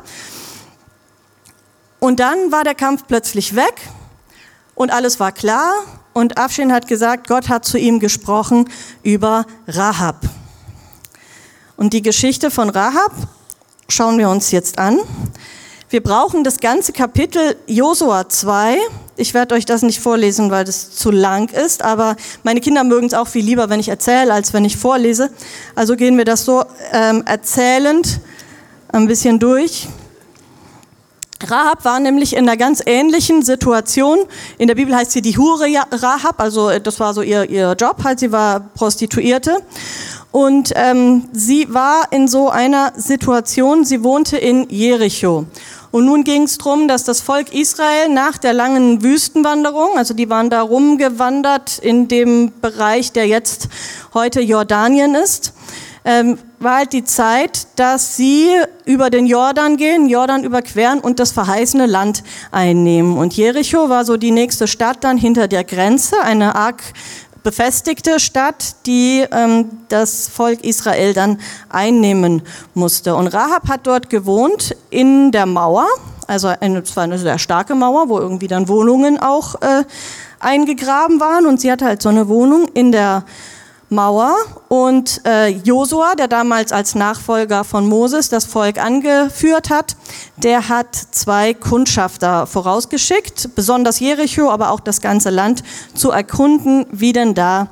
Und 1.99 2.19
dann 2.19 2.51
war 2.51 2.63
der 2.63 2.75
Kampf 2.75 3.03
plötzlich 3.07 3.55
weg 3.55 3.81
und 4.75 4.91
alles 4.91 5.19
war 5.19 5.31
klar. 5.31 5.73
Und 6.13 6.37
Afshin 6.37 6.71
hat 6.71 6.87
gesagt, 6.87 7.27
Gott 7.27 7.49
hat 7.49 7.65
zu 7.65 7.77
ihm 7.77 7.99
gesprochen 7.99 8.69
über 9.03 9.45
Rahab. 9.67 10.21
Und 11.77 11.93
die 11.93 12.01
Geschichte 12.01 12.51
von 12.51 12.69
Rahab 12.69 13.11
schauen 13.89 14.17
wir 14.17 14.29
uns 14.29 14.51
jetzt 14.51 14.79
an. 14.79 14.99
Wir 15.89 16.01
brauchen 16.01 16.43
das 16.43 16.59
ganze 16.59 16.93
Kapitel 16.93 17.55
Josua 17.67 18.29
2. 18.29 18.77
Ich 19.17 19.33
werde 19.33 19.55
euch 19.55 19.65
das 19.65 19.81
nicht 19.81 20.01
vorlesen, 20.01 20.51
weil 20.51 20.65
das 20.65 20.91
zu 20.91 21.09
lang 21.09 21.49
ist, 21.49 21.83
aber 21.83 22.17
meine 22.43 22.59
Kinder 22.59 22.83
mögen 22.83 23.07
es 23.07 23.13
auch 23.13 23.29
viel 23.29 23.45
lieber, 23.45 23.69
wenn 23.69 23.79
ich 23.79 23.87
erzähle, 23.87 24.33
als 24.33 24.51
wenn 24.51 24.65
ich 24.65 24.75
vorlese. 24.75 25.29
Also 25.73 25.95
gehen 25.95 26.17
wir 26.17 26.25
das 26.25 26.43
so 26.43 26.65
ähm, 26.91 27.23
erzählend 27.25 28.19
ein 28.89 29.07
bisschen 29.07 29.39
durch. 29.39 29.87
Rahab 31.43 31.85
war 31.85 31.99
nämlich 31.99 32.35
in 32.35 32.47
einer 32.47 32.57
ganz 32.57 32.81
ähnlichen 32.85 33.41
Situation. 33.41 34.19
In 34.57 34.67
der 34.67 34.75
Bibel 34.75 34.93
heißt 34.93 35.11
sie 35.11 35.21
die 35.21 35.37
Hure 35.37 35.67
Rahab, 35.91 36.41
also 36.41 36.77
das 36.79 36.99
war 36.99 37.13
so 37.13 37.21
ihr, 37.21 37.49
ihr 37.49 37.73
Job, 37.79 38.03
halt 38.03 38.19
sie 38.19 38.31
war 38.33 38.59
Prostituierte. 38.59 39.57
Und 40.31 40.73
ähm, 40.75 41.29
sie 41.31 41.73
war 41.73 42.11
in 42.11 42.27
so 42.27 42.49
einer 42.49 42.91
Situation, 42.97 43.85
sie 43.85 44.03
wohnte 44.03 44.37
in 44.37 44.67
Jericho. 44.69 45.45
Und 45.95 46.03
nun 46.03 46.25
ging 46.25 46.43
es 46.43 46.57
darum, 46.57 46.89
dass 46.89 47.05
das 47.05 47.21
Volk 47.21 47.53
Israel 47.53 48.09
nach 48.09 48.37
der 48.37 48.51
langen 48.51 49.01
Wüstenwanderung, 49.01 49.97
also 49.97 50.13
die 50.13 50.29
waren 50.29 50.49
da 50.49 50.61
rumgewandert 50.61 51.79
in 51.79 52.09
dem 52.09 52.51
Bereich, 52.59 53.13
der 53.13 53.27
jetzt 53.27 53.69
heute 54.13 54.41
Jordanien 54.41 55.15
ist, 55.15 55.53
ähm, 56.03 56.37
war 56.59 56.79
halt 56.79 56.91
die 56.91 57.05
Zeit, 57.05 57.67
dass 57.77 58.17
sie 58.17 58.49
über 58.83 59.09
den 59.09 59.25
Jordan 59.25 59.77
gehen, 59.77 60.09
Jordan 60.09 60.43
überqueren 60.43 60.99
und 60.99 61.19
das 61.19 61.31
verheißene 61.31 61.85
Land 61.85 62.23
einnehmen. 62.51 63.17
Und 63.17 63.33
Jericho 63.33 63.87
war 63.87 64.03
so 64.03 64.17
die 64.17 64.31
nächste 64.31 64.67
Stadt 64.67 65.03
dann 65.05 65.17
hinter 65.17 65.47
der 65.47 65.63
Grenze, 65.63 66.21
eine 66.21 66.55
arg 66.55 66.83
befestigte 67.45 68.19
Stadt, 68.19 68.75
die 68.87 69.23
ähm, 69.31 69.69
das 69.87 70.27
Volk 70.27 70.65
Israel 70.65 71.13
dann 71.13 71.39
einnehmen 71.69 72.41
musste. 72.73 73.15
Und 73.15 73.27
Rahab 73.27 73.69
hat 73.69 73.87
dort 73.87 74.09
gewohnt 74.09 74.75
in 74.89 75.31
der 75.31 75.45
Mauer, 75.45 75.85
also 76.27 76.47
eine, 76.59 76.83
zwar 76.83 77.03
eine 77.03 77.19
sehr 77.19 77.37
starke 77.37 77.75
Mauer, 77.75 78.09
wo 78.09 78.17
irgendwie 78.17 78.47
dann 78.47 78.67
Wohnungen 78.67 79.19
auch 79.19 79.61
äh, 79.61 79.83
eingegraben 80.39 81.19
waren. 81.19 81.45
Und 81.45 81.61
sie 81.61 81.71
hatte 81.71 81.85
halt 81.85 82.01
so 82.01 82.09
eine 82.09 82.27
Wohnung 82.27 82.67
in 82.73 82.91
der 82.91 83.17
Mauer 83.19 83.25
und 84.67 85.21
äh, 85.25 85.47
Josua, 85.47 86.15
der 86.15 86.27
damals 86.27 86.71
als 86.71 86.95
Nachfolger 86.95 87.63
von 87.63 87.87
Moses 87.87 88.29
das 88.29 88.45
Volk 88.45 88.77
angeführt 88.77 89.69
hat, 89.69 89.95
der 90.37 90.69
hat 90.69 90.95
zwei 90.95 91.53
Kundschafter 91.53 92.47
vorausgeschickt, 92.47 93.55
besonders 93.55 93.99
Jericho, 93.99 94.49
aber 94.49 94.71
auch 94.71 94.79
das 94.79 95.01
ganze 95.01 95.29
Land 95.29 95.63
zu 95.93 96.11
erkunden, 96.11 96.85
wie 96.91 97.13
denn 97.13 97.33
da 97.33 97.67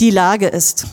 die 0.00 0.10
Lage 0.10 0.48
ist. 0.48 0.86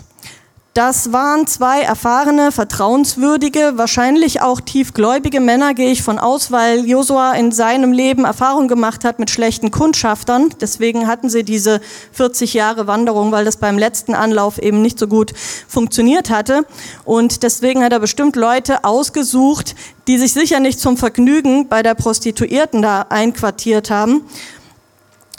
Das 0.73 1.11
waren 1.11 1.47
zwei 1.47 1.81
erfahrene, 1.81 2.53
vertrauenswürdige, 2.53 3.73
wahrscheinlich 3.75 4.41
auch 4.41 4.61
tiefgläubige 4.61 5.41
Männer, 5.41 5.73
gehe 5.73 5.91
ich 5.91 6.01
von 6.01 6.17
aus, 6.17 6.49
weil 6.49 6.87
Josua 6.87 7.33
in 7.33 7.51
seinem 7.51 7.91
Leben 7.91 8.23
Erfahrung 8.23 8.69
gemacht 8.69 9.03
hat 9.03 9.19
mit 9.19 9.29
schlechten 9.29 9.71
Kundschaftern. 9.71 10.47
Deswegen 10.61 11.07
hatten 11.07 11.29
sie 11.29 11.43
diese 11.43 11.81
40 12.13 12.53
Jahre 12.53 12.87
Wanderung, 12.87 13.33
weil 13.33 13.43
das 13.43 13.57
beim 13.57 13.77
letzten 13.77 14.13
Anlauf 14.15 14.59
eben 14.59 14.81
nicht 14.81 14.97
so 14.97 15.07
gut 15.07 15.33
funktioniert 15.67 16.29
hatte. 16.29 16.65
Und 17.03 17.43
deswegen 17.43 17.83
hat 17.83 17.91
er 17.91 17.99
bestimmt 17.99 18.37
Leute 18.37 18.85
ausgesucht, 18.85 19.75
die 20.07 20.17
sich 20.17 20.31
sicher 20.31 20.61
nicht 20.61 20.79
zum 20.79 20.95
Vergnügen 20.95 21.67
bei 21.67 21.83
der 21.83 21.95
Prostituierten 21.95 22.81
da 22.81 23.07
einquartiert 23.09 23.89
haben 23.89 24.21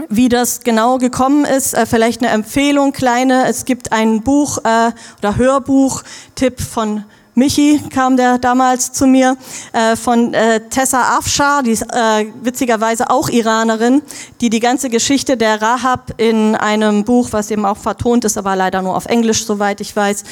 wie 0.08 0.28
das 0.28 0.60
genau 0.60 0.98
gekommen 0.98 1.44
ist, 1.44 1.74
äh, 1.74 1.86
vielleicht 1.86 2.22
eine 2.22 2.30
Empfehlung, 2.30 2.92
kleine. 2.92 3.46
Es 3.48 3.64
gibt 3.64 3.92
ein 3.92 4.22
Buch 4.22 4.58
äh, 4.58 4.92
oder 5.18 5.36
Hörbuch-Tipp 5.36 6.60
von 6.60 7.04
Michi 7.34 7.80
kam 7.88 8.18
der 8.18 8.36
damals 8.36 8.92
zu 8.92 9.06
mir, 9.06 9.38
äh, 9.72 9.96
von 9.96 10.34
äh, 10.34 10.68
Tessa 10.68 11.16
Afshar, 11.16 11.62
die 11.62 11.70
ist 11.70 11.82
äh, 11.82 12.26
witzigerweise 12.42 13.08
auch 13.08 13.30
Iranerin, 13.30 14.02
die 14.42 14.50
die 14.50 14.60
ganze 14.60 14.90
Geschichte 14.90 15.38
der 15.38 15.62
Rahab 15.62 16.12
in 16.18 16.54
einem 16.54 17.04
Buch, 17.04 17.28
was 17.30 17.50
eben 17.50 17.64
auch 17.64 17.78
vertont 17.78 18.26
ist, 18.26 18.36
aber 18.36 18.54
leider 18.54 18.82
nur 18.82 18.94
auf 18.94 19.06
Englisch, 19.06 19.46
soweit 19.46 19.80
ich 19.80 19.96
weiß, 19.96 20.24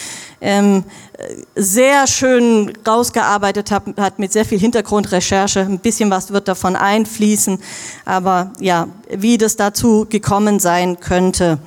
ähm, 0.42 0.84
sehr 1.54 2.06
schön 2.06 2.70
rausgearbeitet 2.86 3.70
hat, 3.70 3.84
hat 3.96 4.18
mit 4.18 4.32
sehr 4.32 4.44
viel 4.44 4.58
Hintergrundrecherche. 4.58 5.60
Ein 5.60 5.78
bisschen 5.78 6.10
was 6.10 6.32
wird 6.32 6.48
davon 6.48 6.76
einfließen, 6.76 7.58
aber 8.04 8.52
ja, 8.60 8.88
wie 9.08 9.38
das 9.38 9.56
dazu 9.56 10.06
gekommen 10.06 10.60
sein 10.60 11.00
könnte. 11.00 11.58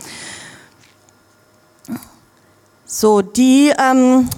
So, 2.86 3.24
die... 3.24 3.74
Ähm, 3.80 4.30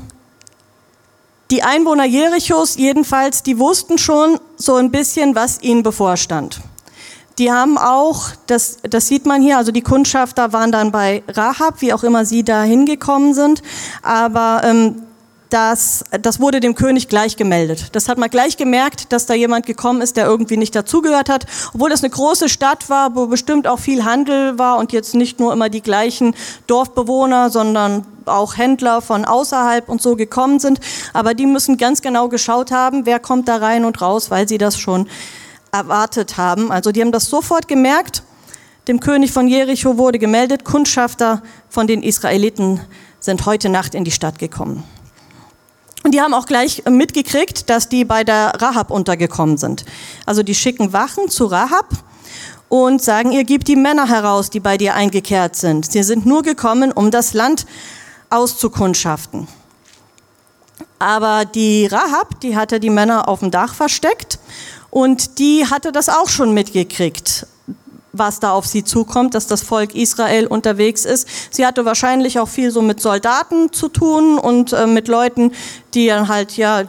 die 1.51 1.63
Einwohner 1.63 2.05
Jerichos 2.05 2.75
jedenfalls, 2.75 3.43
die 3.43 3.59
wussten 3.59 3.97
schon 3.97 4.39
so 4.57 4.75
ein 4.75 4.91
bisschen, 4.91 5.35
was 5.35 5.61
ihnen 5.61 5.83
bevorstand. 5.83 6.61
Die 7.37 7.51
haben 7.51 7.77
auch, 7.77 8.29
das, 8.47 8.77
das 8.83 9.07
sieht 9.07 9.25
man 9.25 9.41
hier, 9.41 9.57
also 9.57 9.71
die 9.71 9.81
Kundschafter 9.81 10.53
waren 10.53 10.71
dann 10.71 10.91
bei 10.91 11.21
Rahab, 11.27 11.81
wie 11.81 11.93
auch 11.93 12.03
immer 12.03 12.25
sie 12.25 12.43
da 12.43 12.63
hingekommen 12.63 13.33
sind, 13.33 13.61
aber 14.01 14.61
ähm, 14.63 15.04
das, 15.55 16.03
das 16.21 16.41
wurde 16.41 16.59
dem 16.59 16.75
König 16.75 17.07
gleich 17.07 17.37
gemeldet. 17.37 17.87
Das 17.93 18.09
hat 18.09 18.17
man 18.17 18.29
gleich 18.29 18.57
gemerkt, 18.57 19.13
dass 19.13 19.25
da 19.25 19.33
jemand 19.33 19.65
gekommen 19.65 20.01
ist, 20.01 20.17
der 20.17 20.25
irgendwie 20.25 20.57
nicht 20.57 20.75
dazugehört 20.75 21.29
hat. 21.29 21.45
Obwohl 21.73 21.89
das 21.89 22.03
eine 22.03 22.09
große 22.09 22.49
Stadt 22.49 22.89
war, 22.89 23.15
wo 23.15 23.27
bestimmt 23.27 23.65
auch 23.65 23.79
viel 23.79 24.03
Handel 24.03 24.59
war 24.59 24.77
und 24.77 24.91
jetzt 24.91 25.15
nicht 25.15 25.39
nur 25.39 25.53
immer 25.53 25.69
die 25.69 25.81
gleichen 25.81 26.35
Dorfbewohner, 26.67 27.49
sondern 27.49 28.05
auch 28.25 28.57
Händler 28.57 29.01
von 29.01 29.23
außerhalb 29.23 29.87
und 29.87 30.01
so 30.01 30.17
gekommen 30.17 30.59
sind. 30.59 30.81
Aber 31.13 31.33
die 31.33 31.45
müssen 31.45 31.77
ganz 31.77 32.01
genau 32.01 32.27
geschaut 32.27 32.71
haben, 32.71 33.05
wer 33.05 33.21
kommt 33.21 33.47
da 33.47 33.55
rein 33.55 33.85
und 33.85 34.01
raus, 34.01 34.29
weil 34.29 34.49
sie 34.49 34.57
das 34.57 34.77
schon 34.77 35.07
erwartet 35.71 36.35
haben. 36.35 36.69
Also 36.69 36.91
die 36.91 36.99
haben 36.99 37.13
das 37.13 37.27
sofort 37.27 37.69
gemerkt. 37.69 38.23
Dem 38.89 38.99
König 38.99 39.31
von 39.31 39.47
Jericho 39.47 39.97
wurde 39.97 40.19
gemeldet, 40.19 40.65
Kundschafter 40.65 41.41
von 41.69 41.87
den 41.87 42.03
Israeliten 42.03 42.81
sind 43.21 43.45
heute 43.45 43.69
Nacht 43.69 43.95
in 43.95 44.03
die 44.03 44.11
Stadt 44.11 44.37
gekommen. 44.37 44.83
Und 46.05 46.11
die 46.11 46.21
haben 46.21 46.35
auch 46.35 46.45
gleich 46.45 46.83
mitgekriegt, 46.87 47.67
dass 47.67 47.89
die 47.89 48.05
bei 48.05 48.23
der 48.23 48.61
Rahab 48.61 48.91
untergekommen 48.91 49.57
sind. 49.57 49.85
Also 50.27 50.43
die 50.43 50.53
schicken 50.53 50.93
Wachen 50.93 51.29
zu 51.29 51.47
Rahab 51.47 51.89
und 52.69 53.01
sagen 53.01 53.31
ihr, 53.31 53.43
gib 53.43 53.65
die 53.65 53.75
Männer 53.75 54.07
heraus, 54.07 54.51
die 54.51 54.59
bei 54.59 54.77
dir 54.77 54.93
eingekehrt 54.93 55.55
sind. 55.55 55.91
Sie 55.91 56.03
sind 56.03 56.27
nur 56.27 56.43
gekommen, 56.43 56.91
um 56.91 57.09
das 57.09 57.33
Land 57.33 57.65
auszukundschaften. 58.29 59.47
Aber 60.99 61.43
die 61.43 61.87
Rahab, 61.87 62.39
die 62.39 62.55
hatte 62.55 62.79
die 62.79 62.91
Männer 62.91 63.27
auf 63.27 63.39
dem 63.39 63.49
Dach 63.49 63.73
versteckt 63.73 64.37
und 64.91 65.39
die 65.39 65.65
hatte 65.65 65.91
das 65.91 66.07
auch 66.07 66.29
schon 66.29 66.53
mitgekriegt 66.53 67.47
was 68.17 68.39
da 68.39 68.51
auf 68.51 68.65
sie 68.65 68.83
zukommt, 68.83 69.33
dass 69.33 69.47
das 69.47 69.61
Volk 69.61 69.95
Israel 69.95 70.47
unterwegs 70.47 71.05
ist. 71.05 71.27
Sie 71.51 71.65
hatte 71.65 71.85
wahrscheinlich 71.85 72.39
auch 72.39 72.49
viel 72.49 72.71
so 72.71 72.81
mit 72.81 73.01
Soldaten 73.01 73.71
zu 73.71 73.89
tun 73.89 74.37
und 74.37 74.73
äh, 74.73 74.87
mit 74.87 75.07
Leuten, 75.07 75.51
die 75.93 76.07
dann 76.07 76.27
halt 76.27 76.57
ja 76.57 76.83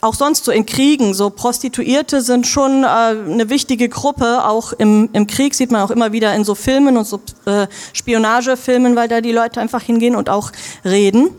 auch 0.00 0.14
sonst 0.14 0.44
so 0.44 0.52
in 0.52 0.66
Kriegen, 0.66 1.14
so 1.14 1.30
Prostituierte 1.30 2.22
sind 2.22 2.46
schon 2.46 2.84
äh, 2.84 2.86
eine 2.86 3.50
wichtige 3.50 3.88
Gruppe, 3.88 4.44
auch 4.44 4.72
im, 4.72 5.10
im 5.12 5.26
Krieg 5.26 5.54
sieht 5.54 5.70
man 5.70 5.82
auch 5.82 5.90
immer 5.90 6.12
wieder 6.12 6.34
in 6.34 6.44
so 6.44 6.54
Filmen 6.54 6.96
und 6.96 7.06
so 7.06 7.20
äh, 7.44 7.66
Spionagefilmen, 7.92 8.96
weil 8.96 9.08
da 9.08 9.20
die 9.20 9.32
Leute 9.32 9.60
einfach 9.60 9.82
hingehen 9.82 10.16
und 10.16 10.30
auch 10.30 10.52
reden. 10.84 11.30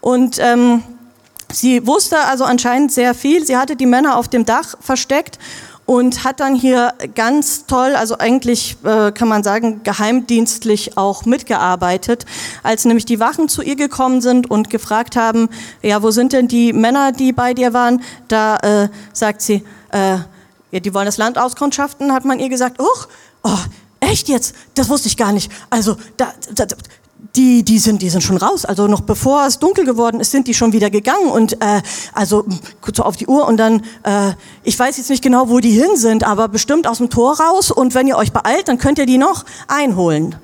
Und 0.00 0.38
ähm, 0.40 0.82
sie 1.52 1.86
wusste 1.86 2.18
also 2.18 2.44
anscheinend 2.44 2.92
sehr 2.92 3.14
viel. 3.14 3.46
Sie 3.46 3.56
hatte 3.56 3.76
die 3.76 3.86
Männer 3.86 4.16
auf 4.16 4.28
dem 4.28 4.44
Dach 4.44 4.74
versteckt 4.80 5.38
und 5.86 6.24
hat 6.24 6.40
dann 6.40 6.54
hier 6.54 6.94
ganz 7.14 7.66
toll, 7.66 7.94
also 7.94 8.18
eigentlich 8.18 8.76
äh, 8.84 9.12
kann 9.12 9.28
man 9.28 9.42
sagen, 9.42 9.82
geheimdienstlich 9.84 10.96
auch 10.96 11.24
mitgearbeitet, 11.24 12.24
als 12.62 12.84
nämlich 12.84 13.04
die 13.04 13.20
Wachen 13.20 13.48
zu 13.48 13.62
ihr 13.62 13.76
gekommen 13.76 14.20
sind 14.20 14.50
und 14.50 14.70
gefragt 14.70 15.16
haben, 15.16 15.48
ja, 15.82 16.02
wo 16.02 16.10
sind 16.10 16.32
denn 16.32 16.48
die 16.48 16.72
Männer, 16.72 17.12
die 17.12 17.32
bei 17.32 17.54
dir 17.54 17.72
waren? 17.72 18.02
Da 18.28 18.56
äh, 18.56 18.88
sagt 19.12 19.42
sie, 19.42 19.62
äh, 19.92 20.18
ja, 20.70 20.80
die 20.80 20.94
wollen 20.94 21.06
das 21.06 21.18
Land 21.18 21.38
auskundschaften, 21.38 22.12
hat 22.12 22.24
man 22.24 22.40
ihr 22.40 22.48
gesagt, 22.48 22.80
oh, 22.80 23.04
oh, 23.42 23.58
echt 24.00 24.28
jetzt? 24.28 24.54
Das 24.74 24.88
wusste 24.88 25.08
ich 25.08 25.16
gar 25.16 25.32
nicht. 25.32 25.52
Also, 25.70 25.96
da, 26.16 26.32
da, 26.54 26.66
die, 27.36 27.62
die, 27.64 27.78
sind, 27.78 28.02
die 28.02 28.10
sind 28.10 28.22
schon 28.22 28.36
raus. 28.36 28.64
Also 28.64 28.86
noch 28.86 29.00
bevor 29.00 29.46
es 29.46 29.58
dunkel 29.58 29.84
geworden 29.84 30.20
ist, 30.20 30.30
sind 30.30 30.46
die 30.46 30.54
schon 30.54 30.72
wieder 30.72 30.90
gegangen. 30.90 31.30
Und 31.30 31.54
äh, 31.62 31.82
also 32.12 32.44
kurz 32.80 33.00
auf 33.00 33.16
die 33.16 33.26
Uhr 33.26 33.46
und 33.46 33.56
dann, 33.56 33.82
äh, 34.02 34.32
ich 34.62 34.78
weiß 34.78 34.96
jetzt 34.98 35.10
nicht 35.10 35.22
genau, 35.22 35.48
wo 35.48 35.60
die 35.60 35.70
hin 35.70 35.96
sind, 35.96 36.24
aber 36.24 36.48
bestimmt 36.48 36.86
aus 36.86 36.98
dem 36.98 37.10
Tor 37.10 37.38
raus. 37.40 37.70
Und 37.70 37.94
wenn 37.94 38.06
ihr 38.06 38.16
euch 38.16 38.32
beeilt, 38.32 38.68
dann 38.68 38.78
könnt 38.78 38.98
ihr 38.98 39.06
die 39.06 39.18
noch 39.18 39.44
einholen. 39.68 40.36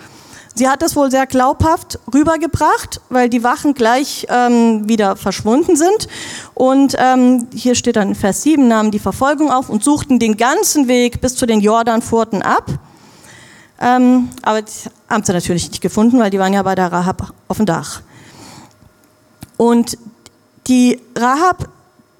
Sie 0.54 0.68
hat 0.68 0.82
das 0.82 0.96
wohl 0.96 1.10
sehr 1.10 1.26
glaubhaft 1.26 2.00
rübergebracht, 2.12 3.00
weil 3.08 3.28
die 3.28 3.44
Wachen 3.44 3.72
gleich 3.72 4.26
ähm, 4.28 4.88
wieder 4.88 5.16
verschwunden 5.16 5.76
sind. 5.76 6.08
Und 6.54 6.96
ähm, 6.99 7.49
hier 7.54 7.75
steht 7.75 7.96
dann 7.96 8.08
in 8.08 8.14
Vers 8.14 8.42
7, 8.42 8.66
nahmen 8.66 8.90
die 8.90 8.99
Verfolgung 8.99 9.50
auf 9.50 9.70
und 9.70 9.84
suchten 9.84 10.18
den 10.18 10.37
ganzen 10.37 10.88
Weg 10.88 11.20
bis 11.20 11.37
zu 11.37 11.46
den 11.46 11.60
Jordanfurten 11.60 12.42
ab. 12.42 12.66
Ähm, 13.80 14.28
aber 14.42 14.62
haben 15.11 15.25
sie 15.25 15.33
natürlich 15.33 15.69
nicht 15.69 15.83
gefunden, 15.83 16.19
weil 16.19 16.31
die 16.31 16.38
waren 16.38 16.52
ja 16.52 16.62
bei 16.62 16.75
der 16.75 16.90
Rahab 16.90 17.35
auf 17.49 17.57
dem 17.57 17.67
Dach. 17.67 18.00
Und 19.57 19.99
die 20.69 21.00
Rahab, 21.19 21.69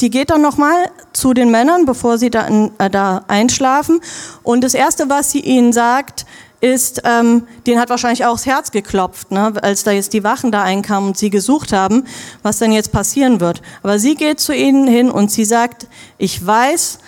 die 0.01 0.11
geht 0.11 0.31
dann 0.31 0.43
nochmal 0.43 0.91
zu 1.13 1.33
den 1.33 1.51
Männern, 1.51 1.87
bevor 1.87 2.19
sie 2.19 2.31
da, 2.31 2.49
äh, 2.79 2.91
da 2.91 3.25
einschlafen. 3.29 4.01
Und 4.43 4.63
das 4.63 4.75
Erste, 4.75 5.09
was 5.09 5.31
sie 5.31 5.41
ihnen 5.41 5.73
sagt, 5.73 6.27
ist, 6.61 7.03
ähm, 7.05 7.47
den 7.67 7.81
hat 7.81 7.89
wahrscheinlich 7.89 8.27
auch 8.27 8.35
das 8.35 8.45
Herz 8.45 8.71
geklopft, 8.71 9.31
ne, 9.31 9.55
als 9.63 9.85
da 9.85 9.93
jetzt 9.93 10.13
die 10.13 10.25
Wachen 10.25 10.53
da 10.53 10.63
einkamen 10.63 11.11
und 11.11 11.17
sie 11.17 11.31
gesucht 11.31 11.73
haben, 11.73 12.05
was 12.43 12.59
denn 12.59 12.73
jetzt 12.73 12.93
passieren 12.93 13.41
wird. 13.41 13.63
Aber 13.83 13.99
sie 13.99 14.15
geht 14.15 14.41
zu 14.41 14.55
ihnen 14.55 14.87
hin 14.87 15.11
und 15.11 15.31
sie 15.31 15.45
sagt, 15.45 15.87
ich 16.19 16.45
weiß, 16.45 16.99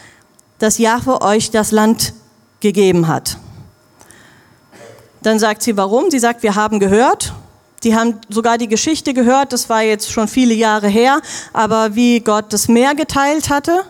dass 0.58 0.78
Jahwe 0.78 1.20
euch 1.20 1.50
das 1.50 1.70
Land 1.70 2.14
gegeben 2.60 3.08
hat. 3.08 3.36
Dann 5.22 5.38
sagt 5.38 5.62
sie, 5.62 5.76
warum? 5.76 6.10
Sie 6.10 6.18
sagt, 6.18 6.42
wir 6.42 6.54
haben 6.54 6.80
gehört. 6.80 7.32
Die 7.84 7.96
haben 7.96 8.20
sogar 8.28 8.58
die 8.58 8.68
Geschichte 8.68 9.12
gehört, 9.12 9.52
das 9.52 9.68
war 9.68 9.82
jetzt 9.82 10.12
schon 10.12 10.28
viele 10.28 10.54
Jahre 10.54 10.86
her, 10.86 11.20
aber 11.52 11.96
wie 11.96 12.20
Gott 12.20 12.52
das 12.52 12.68
Meer 12.68 12.94
geteilt 12.94 13.50
hatte 13.50 13.84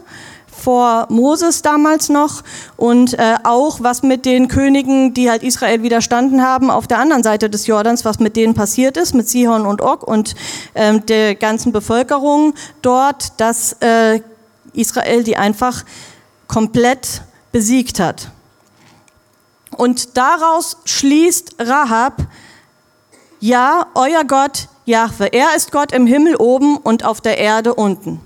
vor 0.63 1.07
Moses 1.11 1.63
damals 1.63 2.09
noch 2.09 2.43
und 2.77 3.19
äh, 3.19 3.37
auch 3.43 3.81
was 3.81 4.03
mit 4.03 4.25
den 4.25 4.49
Königen, 4.49 5.13
die 5.13 5.29
halt 5.29 5.43
Israel 5.43 5.83
widerstanden 5.83 6.43
haben, 6.43 6.71
auf 6.71 6.87
der 6.87 6.99
anderen 6.99 7.23
Seite 7.23 7.51
des 7.51 7.67
Jordans, 7.67 8.05
was 8.05 8.21
mit 8.21 8.37
denen 8.37 8.55
passiert 8.55 8.97
ist, 8.97 9.15
mit 9.15 9.29
Sihon 9.29 9.67
und 9.67 9.81
Og 9.81 10.07
und 10.07 10.35
ähm, 10.75 11.05
der 11.07 11.35
ganzen 11.35 11.73
Bevölkerung 11.73 12.55
dort, 12.81 13.41
dass 13.41 13.77
äh, 13.81 14.21
Israel 14.73 15.25
die 15.25 15.37
einfach 15.37 15.85
komplett 16.47 17.23
besiegt 17.51 17.99
hat. 17.99 18.31
Und 19.77 20.17
daraus 20.17 20.79
schließt 20.85 21.57
Rahab, 21.59 22.23
ja, 23.41 23.87
euer 23.95 24.25
Gott, 24.25 24.69
Jahwe, 24.85 25.33
er 25.33 25.57
ist 25.57 25.73
Gott 25.73 25.93
im 25.93 26.07
Himmel 26.07 26.37
oben 26.37 26.77
und 26.77 27.05
auf 27.05 27.21
der 27.21 27.39
Erde 27.39 27.75
unten. 27.75 28.21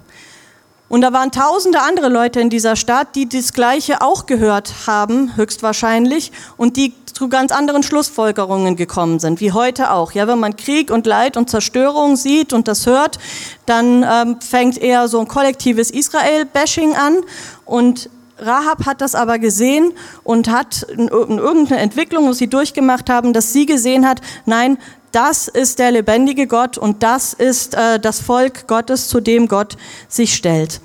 Und 0.89 1.01
da 1.01 1.13
waren 1.13 1.33
tausende 1.33 1.81
andere 1.81 2.09
Leute 2.09 2.41
in 2.41 2.49
dieser 2.49 2.77
Stadt, 2.77 3.17
die 3.17 3.29
das 3.29 3.53
Gleiche 3.53 4.03
auch 4.03 4.27
gehört 4.27 4.87
haben, 4.87 5.35
höchstwahrscheinlich, 5.35 6.31
und 6.57 6.77
die 6.77 6.95
zu 7.13 7.29
ganz 7.29 7.51
anderen 7.51 7.83
Schlussfolgerungen 7.83 8.77
gekommen 8.77 9.19
sind, 9.19 9.41
wie 9.41 9.53
heute 9.53 9.91
auch. 9.91 10.13
Ja, 10.13 10.29
wenn 10.29 10.39
man 10.39 10.55
Krieg 10.55 10.91
und 10.91 11.07
Leid 11.07 11.37
und 11.37 11.51
Zerstörung 11.51 12.17
sieht 12.17 12.53
und 12.53 12.69
das 12.69 12.87
hört, 12.87 13.19
dann 13.65 14.05
ähm, 14.09 14.41
fängt 14.41 14.79
eher 14.79 15.09
so 15.09 15.19
ein 15.19 15.27
kollektives 15.27 15.91
Israel-Bashing 15.91 16.95
an 16.95 17.17
und 17.65 18.11
Rahab 18.38 18.85
hat 18.85 19.01
das 19.01 19.14
aber 19.14 19.38
gesehen 19.38 19.92
und 20.22 20.49
hat 20.49 20.83
in 20.83 21.09
irgendeine 21.09 21.81
Entwicklung, 21.81 22.29
was 22.29 22.38
sie 22.38 22.49
durchgemacht 22.49 23.09
haben, 23.09 23.33
dass 23.33 23.53
sie 23.53 23.66
gesehen 23.66 24.07
hat, 24.07 24.20
nein, 24.44 24.79
das 25.12 25.49
ist 25.49 25.79
der 25.79 25.92
lebendige 25.92 26.46
Gott 26.46 26.77
und 26.77 27.03
das 27.03 27.33
ist 27.33 27.75
äh, 27.75 27.99
das 27.99 28.20
Volk 28.20 28.66
Gottes, 28.66 29.09
zu 29.09 29.20
dem 29.20 29.49
Gott 29.49 29.77
sich 30.09 30.35
stellt. 30.35 30.81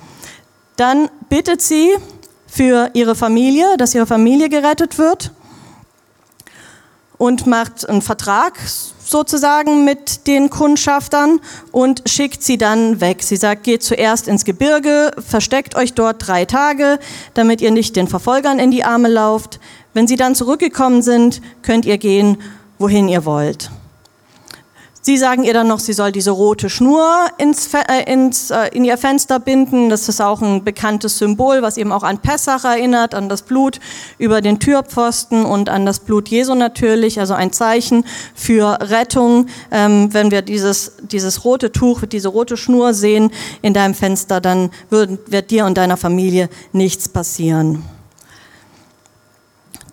Dann 0.76 1.10
bittet 1.28 1.60
sie 1.60 1.90
für 2.46 2.90
ihre 2.94 3.14
Familie, 3.14 3.76
dass 3.76 3.94
ihre 3.94 4.06
Familie 4.06 4.48
gerettet 4.48 4.96
wird 4.98 5.32
und 7.18 7.46
macht 7.46 7.88
einen 7.88 8.02
Vertrag 8.02 8.58
sozusagen 9.12 9.84
mit 9.84 10.26
den 10.26 10.50
Kundschaftern 10.50 11.38
und 11.70 12.02
schickt 12.06 12.42
sie 12.42 12.58
dann 12.58 13.00
weg. 13.00 13.22
Sie 13.22 13.36
sagt, 13.36 13.62
geht 13.62 13.84
zuerst 13.84 14.26
ins 14.26 14.44
Gebirge, 14.44 15.12
versteckt 15.24 15.76
euch 15.76 15.94
dort 15.94 16.26
drei 16.26 16.44
Tage, 16.44 16.98
damit 17.34 17.60
ihr 17.60 17.70
nicht 17.70 17.94
den 17.94 18.08
Verfolgern 18.08 18.58
in 18.58 18.72
die 18.72 18.82
Arme 18.82 19.08
lauft. 19.08 19.60
Wenn 19.94 20.08
sie 20.08 20.16
dann 20.16 20.34
zurückgekommen 20.34 21.02
sind, 21.02 21.40
könnt 21.62 21.84
ihr 21.84 21.98
gehen, 21.98 22.38
wohin 22.78 23.08
ihr 23.08 23.24
wollt. 23.24 23.70
Sie 25.04 25.18
sagen 25.18 25.42
ihr 25.42 25.52
dann 25.52 25.66
noch, 25.66 25.80
sie 25.80 25.94
soll 25.94 26.12
diese 26.12 26.30
rote 26.30 26.70
Schnur 26.70 27.26
ins, 27.36 27.74
äh, 27.74 28.04
ins, 28.06 28.52
äh, 28.52 28.68
in 28.68 28.84
ihr 28.84 28.96
Fenster 28.96 29.40
binden. 29.40 29.90
Das 29.90 30.08
ist 30.08 30.20
auch 30.20 30.40
ein 30.40 30.62
bekanntes 30.62 31.18
Symbol, 31.18 31.60
was 31.60 31.76
eben 31.76 31.90
auch 31.90 32.04
an 32.04 32.18
Pessach 32.18 32.64
erinnert, 32.64 33.12
an 33.12 33.28
das 33.28 33.42
Blut 33.42 33.80
über 34.18 34.40
den 34.40 34.60
Türpfosten 34.60 35.44
und 35.44 35.68
an 35.68 35.86
das 35.86 35.98
Blut 35.98 36.28
Jesu 36.28 36.54
natürlich, 36.54 37.18
also 37.18 37.34
ein 37.34 37.52
Zeichen 37.52 38.04
für 38.36 38.78
Rettung. 38.80 39.46
Ähm, 39.72 40.14
wenn 40.14 40.30
wir 40.30 40.40
dieses, 40.40 40.92
dieses 41.02 41.44
rote 41.44 41.72
Tuch, 41.72 42.02
diese 42.06 42.28
rote 42.28 42.56
Schnur 42.56 42.94
sehen 42.94 43.32
in 43.60 43.74
deinem 43.74 43.94
Fenster, 43.94 44.40
dann 44.40 44.70
wird, 44.88 45.32
wird 45.32 45.50
dir 45.50 45.66
und 45.66 45.78
deiner 45.78 45.96
Familie 45.96 46.48
nichts 46.70 47.08
passieren. 47.08 47.82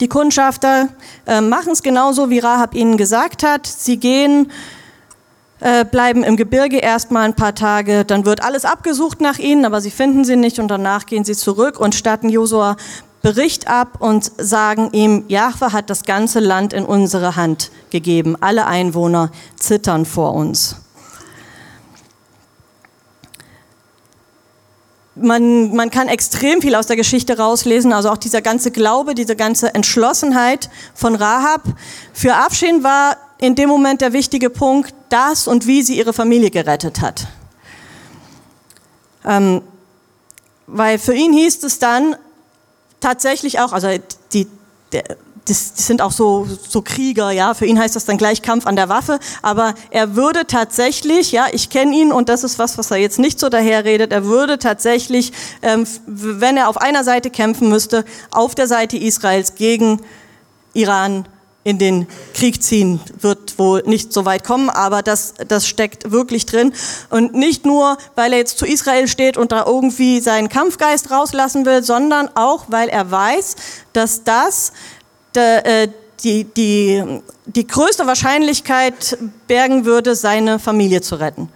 Die 0.02 0.08
Kundschafter 0.08 0.90
äh, 1.26 1.42
machen 1.42 1.74
es 1.74 1.82
genauso, 1.82 2.30
wie 2.30 2.38
Rahab 2.38 2.76
ihnen 2.76 2.96
gesagt 2.96 3.42
hat. 3.42 3.66
Sie 3.66 3.98
gehen 3.98 4.52
äh, 5.60 5.86
bleiben 5.86 6.24
im 6.24 6.38
Gebirge 6.38 6.78
erstmal 6.78 7.24
ein 7.24 7.36
paar 7.36 7.56
Tage, 7.56 8.06
dann 8.06 8.26
wird 8.26 8.44
alles 8.44 8.66
abgesucht 8.66 9.22
nach 9.22 9.40
ihnen, 9.40 9.66
aber 9.66 9.82
sie 9.82 9.92
finden 9.92 10.24
sie 10.24 10.36
nicht 10.36 10.60
und 10.60 10.70
danach 10.70 11.06
gehen 11.06 11.26
sie 11.26 11.36
zurück 11.36 11.80
und 11.80 11.96
statten 11.96 12.30
Josua 12.30 12.76
Bericht 13.22 13.68
ab 13.68 13.98
und 14.00 14.32
sagen 14.38 14.90
ihm, 14.94 15.26
Jahwe 15.28 15.74
hat 15.74 15.90
das 15.90 16.04
ganze 16.04 16.40
Land 16.40 16.72
in 16.72 16.86
unsere 16.86 17.36
Hand 17.36 17.70
gegeben. 17.90 18.38
Alle 18.40 18.66
Einwohner 18.66 19.30
zittern 19.58 20.06
vor 20.06 20.34
uns. 20.34 20.78
Man, 25.22 25.76
man 25.76 25.90
kann 25.90 26.08
extrem 26.08 26.62
viel 26.62 26.76
aus 26.76 26.88
der 26.88 26.96
Geschichte 26.96 27.38
rauslesen, 27.38 27.94
also 27.94 28.10
auch 28.10 28.18
dieser 28.18 28.42
ganze 28.42 28.72
Glaube, 28.72 29.16
diese 29.16 29.36
ganze 29.36 29.74
Entschlossenheit 29.74 30.70
von 30.94 31.16
Rahab. 31.16 31.64
Für 32.14 32.36
Afshin 32.36 32.84
war 32.84 33.18
in 33.38 33.56
dem 33.56 33.70
Moment 33.70 34.02
der 34.02 34.14
wichtige 34.14 34.50
Punkt, 34.50 34.94
das 35.10 35.48
und 35.48 35.68
wie 35.68 35.82
sie 35.82 35.98
ihre 35.98 36.14
Familie 36.14 36.52
gerettet 36.52 37.02
hat. 37.02 37.28
Ähm, 39.26 39.62
weil 40.68 41.00
für 41.00 41.14
ihn 41.14 41.34
hieß 41.34 41.64
es 41.64 41.80
dann 41.80 42.16
tatsächlich 43.00 43.60
auch, 43.60 43.74
also 43.74 43.88
die, 44.34 44.48
der, 44.92 45.18
das, 45.50 45.74
das 45.74 45.88
sind 45.88 46.02
auch 46.02 46.12
so, 46.12 46.48
so 46.68 46.82
Krieger, 46.82 47.32
ja. 47.32 47.54
Für 47.54 47.66
ihn 47.66 47.80
heißt 47.80 47.96
das 47.96 48.06
dann 48.06 48.18
gleich 48.18 48.42
Kampf 48.42 48.68
an 48.68 48.76
der 48.76 48.90
Waffe. 48.90 49.20
Aber 49.42 49.74
er 49.90 50.16
würde 50.16 50.46
tatsächlich, 50.46 51.32
ja, 51.32 51.48
ich 51.52 51.70
kenne 51.70 51.96
ihn 51.96 52.12
und 52.12 52.30
das 52.30 52.44
ist 52.44 52.60
was, 52.60 52.78
was 52.78 52.92
er 52.92 52.98
jetzt 52.98 53.20
nicht 53.20 53.40
so 53.40 53.50
daherredet. 53.50 54.12
Er 54.12 54.26
würde 54.26 54.60
tatsächlich, 54.60 55.34
ähm, 55.62 55.88
wenn 56.06 56.58
er 56.58 56.70
auf 56.70 56.78
einer 56.78 57.04
Seite 57.04 57.30
kämpfen 57.30 57.70
müsste, 57.70 58.06
auf 58.32 58.56
der 58.56 58.68
Seite 58.68 58.98
Israels 58.98 59.56
gegen 59.56 60.02
Iran 60.74 61.28
in 61.64 61.78
den 61.78 62.08
Krieg 62.34 62.64
ziehen, 62.64 63.02
wird 63.20 63.60
wohl 63.60 63.84
nicht 63.86 64.14
so 64.14 64.24
weit 64.26 64.46
kommen, 64.46 64.70
aber 64.70 65.04
das, 65.04 65.34
das 65.48 65.68
steckt 65.68 66.10
wirklich 66.12 66.46
drin. 66.46 66.74
Und 67.10 67.34
nicht 67.34 67.66
nur, 67.66 67.98
weil 68.16 68.32
er 68.32 68.40
jetzt 68.40 68.58
zu 68.58 68.66
Israel 68.66 69.08
steht 69.08 69.38
und 69.38 69.52
da 69.52 69.66
irgendwie 69.66 70.22
seinen 70.22 70.48
Kampfgeist 70.48 71.12
rauslassen 71.12 71.66
will, 71.66 71.84
sondern 71.84 72.30
auch, 72.36 72.66
weil 72.70 72.88
er 72.88 73.12
weiß, 73.12 73.56
dass 73.94 74.24
das 74.24 74.72
die, 75.36 76.44
die, 76.44 77.22
die 77.46 77.68
größte 77.68 78.06
Wahrscheinlichkeit 78.08 79.18
bergen 79.48 79.86
würde, 79.86 80.16
seine 80.16 80.60
Familie 80.60 81.02
zu 81.02 81.16
retten. 81.16 81.50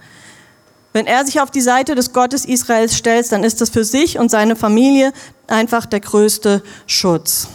Wenn 0.92 1.06
er 1.06 1.26
sich 1.26 1.40
auf 1.40 1.50
die 1.50 1.60
Seite 1.60 1.94
des 1.94 2.12
Gottes 2.12 2.44
Israels 2.44 2.96
stellt, 2.96 3.30
dann 3.32 3.42
ist 3.42 3.60
das 3.60 3.70
für 3.70 3.84
sich 3.84 4.18
und 4.18 4.30
seine 4.30 4.54
Familie 4.54 5.12
einfach 5.48 5.86
der 5.86 6.00
größte 6.00 6.62
Schutz. 6.86 7.48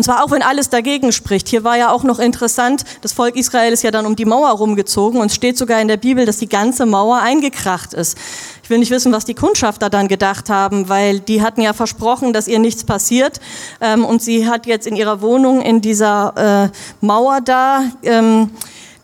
Und 0.00 0.04
zwar 0.04 0.24
auch, 0.24 0.30
wenn 0.30 0.40
alles 0.40 0.70
dagegen 0.70 1.12
spricht. 1.12 1.46
Hier 1.46 1.62
war 1.62 1.76
ja 1.76 1.92
auch 1.92 2.04
noch 2.04 2.20
interessant, 2.20 2.84
das 3.02 3.12
Volk 3.12 3.36
Israel 3.36 3.70
ist 3.70 3.82
ja 3.82 3.90
dann 3.90 4.06
um 4.06 4.16
die 4.16 4.24
Mauer 4.24 4.48
rumgezogen 4.48 5.20
und 5.20 5.26
es 5.26 5.34
steht 5.34 5.58
sogar 5.58 5.78
in 5.82 5.88
der 5.88 5.98
Bibel, 5.98 6.24
dass 6.24 6.38
die 6.38 6.48
ganze 6.48 6.86
Mauer 6.86 7.18
eingekracht 7.18 7.92
ist. 7.92 8.16
Ich 8.62 8.70
will 8.70 8.78
nicht 8.78 8.90
wissen, 8.90 9.12
was 9.12 9.26
die 9.26 9.34
Kundschafter 9.34 9.90
dann 9.90 10.08
gedacht 10.08 10.48
haben, 10.48 10.88
weil 10.88 11.20
die 11.20 11.42
hatten 11.42 11.60
ja 11.60 11.74
versprochen, 11.74 12.32
dass 12.32 12.48
ihr 12.48 12.60
nichts 12.60 12.82
passiert. 12.82 13.40
Ähm, 13.82 14.06
und 14.06 14.22
sie 14.22 14.48
hat 14.48 14.64
jetzt 14.64 14.86
in 14.86 14.96
ihrer 14.96 15.20
Wohnung 15.20 15.60
in 15.60 15.82
dieser 15.82 16.70
äh, 16.70 17.04
Mauer 17.04 17.42
da 17.42 17.82
ähm, 18.02 18.52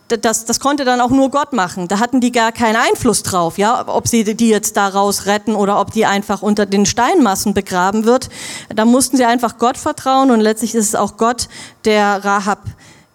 das, 0.07 0.45
das 0.45 0.59
konnte 0.59 0.85
dann 0.85 1.01
auch 1.01 1.09
nur 1.09 1.29
Gott 1.29 1.53
machen. 1.53 1.87
Da 1.87 1.99
hatten 1.99 2.21
die 2.21 2.31
gar 2.31 2.51
keinen 2.51 2.77
Einfluss 2.77 3.23
drauf, 3.23 3.57
ja, 3.57 3.87
ob 3.87 4.07
sie 4.07 4.23
die 4.23 4.49
jetzt 4.49 4.77
daraus 4.77 5.25
retten 5.25 5.55
oder 5.55 5.79
ob 5.79 5.91
die 5.91 6.05
einfach 6.05 6.41
unter 6.41 6.65
den 6.65 6.85
Steinmassen 6.85 7.53
begraben 7.53 8.05
wird. 8.05 8.29
Da 8.73 8.85
mussten 8.85 9.17
sie 9.17 9.25
einfach 9.25 9.57
Gott 9.57 9.77
vertrauen 9.77 10.31
und 10.31 10.39
letztlich 10.39 10.75
ist 10.75 10.85
es 10.85 10.95
auch 10.95 11.17
Gott, 11.17 11.49
der 11.85 12.23
Rahab 12.23 12.63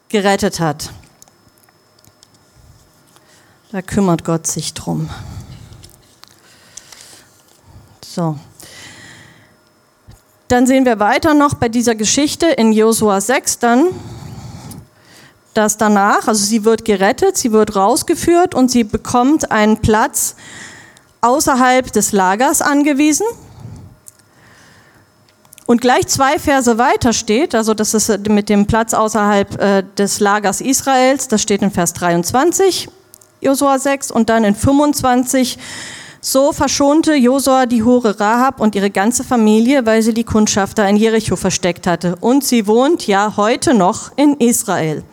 gerettet 0.09 0.61
hat. 0.61 0.90
Da 3.72 3.81
kümmert 3.81 4.24
Gott 4.24 4.46
sich 4.46 4.74
drum. 4.74 5.09
So. 8.05 8.37
Dann 10.48 10.66
sehen 10.66 10.85
wir 10.85 10.98
weiter 10.98 11.33
noch 11.33 11.55
bei 11.55 11.70
dieser 11.70 11.94
Geschichte 11.94 12.46
in 12.46 12.72
Josua 12.72 13.22
6 13.22 13.61
dann, 13.61 13.87
dass 15.55 15.77
danach, 15.77 16.29
also 16.29 16.45
sie 16.45 16.65
wird 16.65 16.85
gerettet, 16.85 17.37
sie 17.37 17.53
wird 17.53 17.77
rausgeführt 17.77 18.55
und 18.55 18.71
sie 18.71 18.85
bekommt 18.85 19.51
einen 19.51 19.79
Platz 19.79 20.35
außerhalb 21.21 21.93
des 21.93 22.12
Lagers 22.12 22.62
angewiesen. 22.62 23.27
Und 25.67 25.81
gleich 25.81 26.07
zwei 26.09 26.38
Verse 26.38 26.77
weiter 26.77 27.12
steht, 27.12 27.55
also 27.55 27.73
das 27.73 27.95
ist 27.95 28.29
mit 28.29 28.49
dem 28.49 28.67
Platz 28.67 28.95
außerhalb 28.95 29.61
äh, 29.61 29.85
des 29.97 30.21
Lagers 30.21 30.61
Israels, 30.61 31.29
das 31.29 31.41
steht 31.41 31.62
in 31.62 31.71
Vers 31.71 31.93
23, 31.95 32.88
Josua 33.41 33.79
6, 33.79 34.11
und 34.11 34.29
dann 34.29 34.45
in 34.45 34.55
25, 34.55 35.59
so 36.21 36.53
verschonte 36.53 37.15
Josua 37.15 37.67
die 37.67 37.83
Hure 37.83 38.19
Rahab 38.19 38.61
und 38.61 38.75
ihre 38.75 38.91
ganze 38.91 39.25
Familie, 39.25 39.87
weil 39.87 40.03
sie 40.03 40.15
die 40.15 40.25
Kundschafter 40.25 40.88
in 40.88 40.97
Jericho 40.97 41.37
versteckt 41.37 41.87
hatte. 41.87 42.17
Und 42.21 42.45
sie 42.45 42.67
wohnt 42.67 43.07
ja 43.07 43.37
heute 43.37 43.75
noch 43.75 44.12
in 44.17 44.35
Israel 44.35 45.05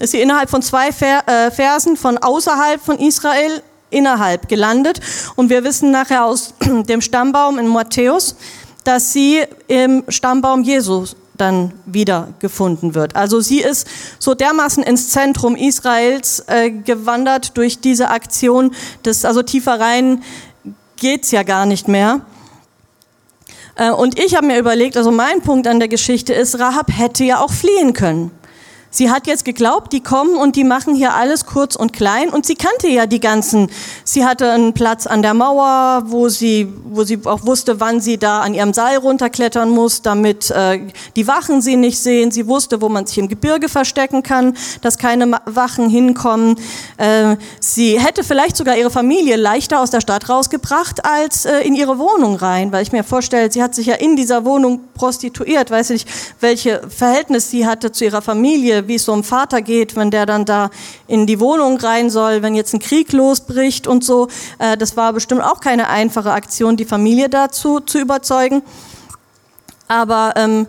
ist 0.00 0.10
sie 0.10 0.20
innerhalb 0.20 0.50
von 0.50 0.62
zwei 0.62 0.88
äh, 0.88 1.50
Versen 1.50 1.96
von 1.96 2.18
außerhalb 2.18 2.80
von 2.82 2.98
Israel 2.98 3.62
innerhalb 3.90 4.48
gelandet. 4.48 5.00
Und 5.36 5.50
wir 5.50 5.62
wissen 5.62 5.90
nachher 5.90 6.24
aus 6.24 6.54
dem 6.88 7.00
Stammbaum 7.00 7.58
in 7.58 7.68
Matthäus, 7.68 8.34
dass 8.82 9.12
sie 9.12 9.42
im 9.68 10.04
Stammbaum 10.08 10.62
Jesus 10.62 11.16
dann 11.36 11.72
wieder 11.86 12.28
gefunden 12.38 12.94
wird. 12.94 13.14
Also 13.14 13.40
sie 13.40 13.60
ist 13.60 13.86
so 14.18 14.34
dermaßen 14.34 14.82
ins 14.82 15.10
Zentrum 15.10 15.56
Israels 15.56 16.44
äh, 16.46 16.70
gewandert 16.70 17.56
durch 17.56 17.80
diese 17.80 18.08
Aktion. 18.08 18.74
Das, 19.02 19.24
also 19.24 19.42
tiefer 19.42 19.80
rein 19.80 20.22
geht's 20.96 21.30
ja 21.30 21.42
gar 21.42 21.66
nicht 21.66 21.88
mehr. 21.88 22.22
Äh, 23.76 23.90
und 23.90 24.18
ich 24.18 24.34
habe 24.34 24.46
mir 24.46 24.58
überlegt, 24.58 24.96
also 24.96 25.10
mein 25.10 25.40
Punkt 25.40 25.66
an 25.66 25.78
der 25.78 25.88
Geschichte 25.88 26.34
ist, 26.34 26.58
Rahab 26.58 26.90
hätte 26.90 27.24
ja 27.24 27.40
auch 27.40 27.52
fliehen 27.52 27.92
können. 27.92 28.30
Sie 28.90 29.08
hat 29.08 29.28
jetzt 29.28 29.44
geglaubt, 29.44 29.92
die 29.92 30.00
kommen 30.00 30.34
und 30.34 30.56
die 30.56 30.64
machen 30.64 30.96
hier 30.96 31.14
alles 31.14 31.46
kurz 31.46 31.76
und 31.76 31.92
klein. 31.92 32.28
Und 32.30 32.44
sie 32.44 32.56
kannte 32.56 32.88
ja 32.88 33.06
die 33.06 33.20
ganzen. 33.20 33.70
Sie 34.02 34.26
hatte 34.26 34.50
einen 34.50 34.74
Platz 34.74 35.06
an 35.06 35.22
der 35.22 35.32
Mauer, 35.32 36.02
wo 36.06 36.28
sie, 36.28 36.68
wo 36.84 37.04
sie 37.04 37.20
auch 37.24 37.46
wusste, 37.46 37.78
wann 37.78 38.00
sie 38.00 38.18
da 38.18 38.40
an 38.40 38.52
ihrem 38.52 38.72
Seil 38.72 38.98
runterklettern 38.98 39.70
muss, 39.70 40.02
damit 40.02 40.50
äh, 40.50 40.80
die 41.14 41.28
Wachen 41.28 41.62
sie 41.62 41.76
nicht 41.76 42.00
sehen. 42.00 42.32
Sie 42.32 42.48
wusste, 42.48 42.82
wo 42.82 42.88
man 42.88 43.06
sich 43.06 43.18
im 43.18 43.28
Gebirge 43.28 43.68
verstecken 43.68 44.24
kann, 44.24 44.56
dass 44.82 44.98
keine 44.98 45.40
Wachen 45.44 45.88
hinkommen. 45.88 46.56
Äh, 46.96 47.36
sie 47.60 48.00
hätte 48.00 48.24
vielleicht 48.24 48.56
sogar 48.56 48.76
ihre 48.76 48.90
Familie 48.90 49.36
leichter 49.36 49.80
aus 49.80 49.90
der 49.90 50.00
Stadt 50.00 50.28
rausgebracht 50.28 51.04
als 51.04 51.44
äh, 51.44 51.60
in 51.60 51.76
ihre 51.76 51.98
Wohnung 51.98 52.34
rein, 52.34 52.72
weil 52.72 52.82
ich 52.82 52.90
mir 52.90 53.04
vorstelle, 53.04 53.52
sie 53.52 53.62
hat 53.62 53.76
sich 53.76 53.86
ja 53.86 53.94
in 53.94 54.16
dieser 54.16 54.44
Wohnung 54.44 54.80
prostituiert. 54.94 55.70
Weiß 55.70 55.90
ich 55.90 56.00
nicht, 56.00 56.34
welche 56.40 56.82
Verhältnis 56.88 57.50
sie 57.50 57.66
hatte 57.66 57.92
zu 57.92 58.04
ihrer 58.04 58.22
Familie 58.22 58.79
wie 58.88 58.96
es 58.96 59.04
so 59.04 59.12
einem 59.12 59.24
Vater 59.24 59.62
geht, 59.62 59.96
wenn 59.96 60.10
der 60.10 60.26
dann 60.26 60.44
da 60.44 60.70
in 61.06 61.26
die 61.26 61.40
Wohnung 61.40 61.78
rein 61.78 62.10
soll, 62.10 62.42
wenn 62.42 62.54
jetzt 62.54 62.74
ein 62.74 62.80
Krieg 62.80 63.12
losbricht 63.12 63.86
und 63.86 64.04
so. 64.04 64.28
Äh, 64.58 64.76
das 64.76 64.96
war 64.96 65.12
bestimmt 65.12 65.42
auch 65.42 65.60
keine 65.60 65.88
einfache 65.88 66.32
Aktion, 66.32 66.76
die 66.76 66.84
Familie 66.84 67.28
dazu 67.28 67.80
zu 67.80 67.98
überzeugen. 67.98 68.62
Aber 69.88 70.34
ähm, 70.36 70.66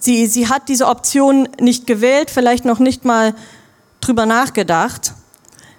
sie, 0.00 0.26
sie 0.26 0.48
hat 0.48 0.68
diese 0.68 0.86
Option 0.86 1.48
nicht 1.60 1.86
gewählt, 1.86 2.30
vielleicht 2.30 2.64
noch 2.64 2.78
nicht 2.78 3.04
mal 3.04 3.34
drüber 4.00 4.26
nachgedacht. 4.26 5.14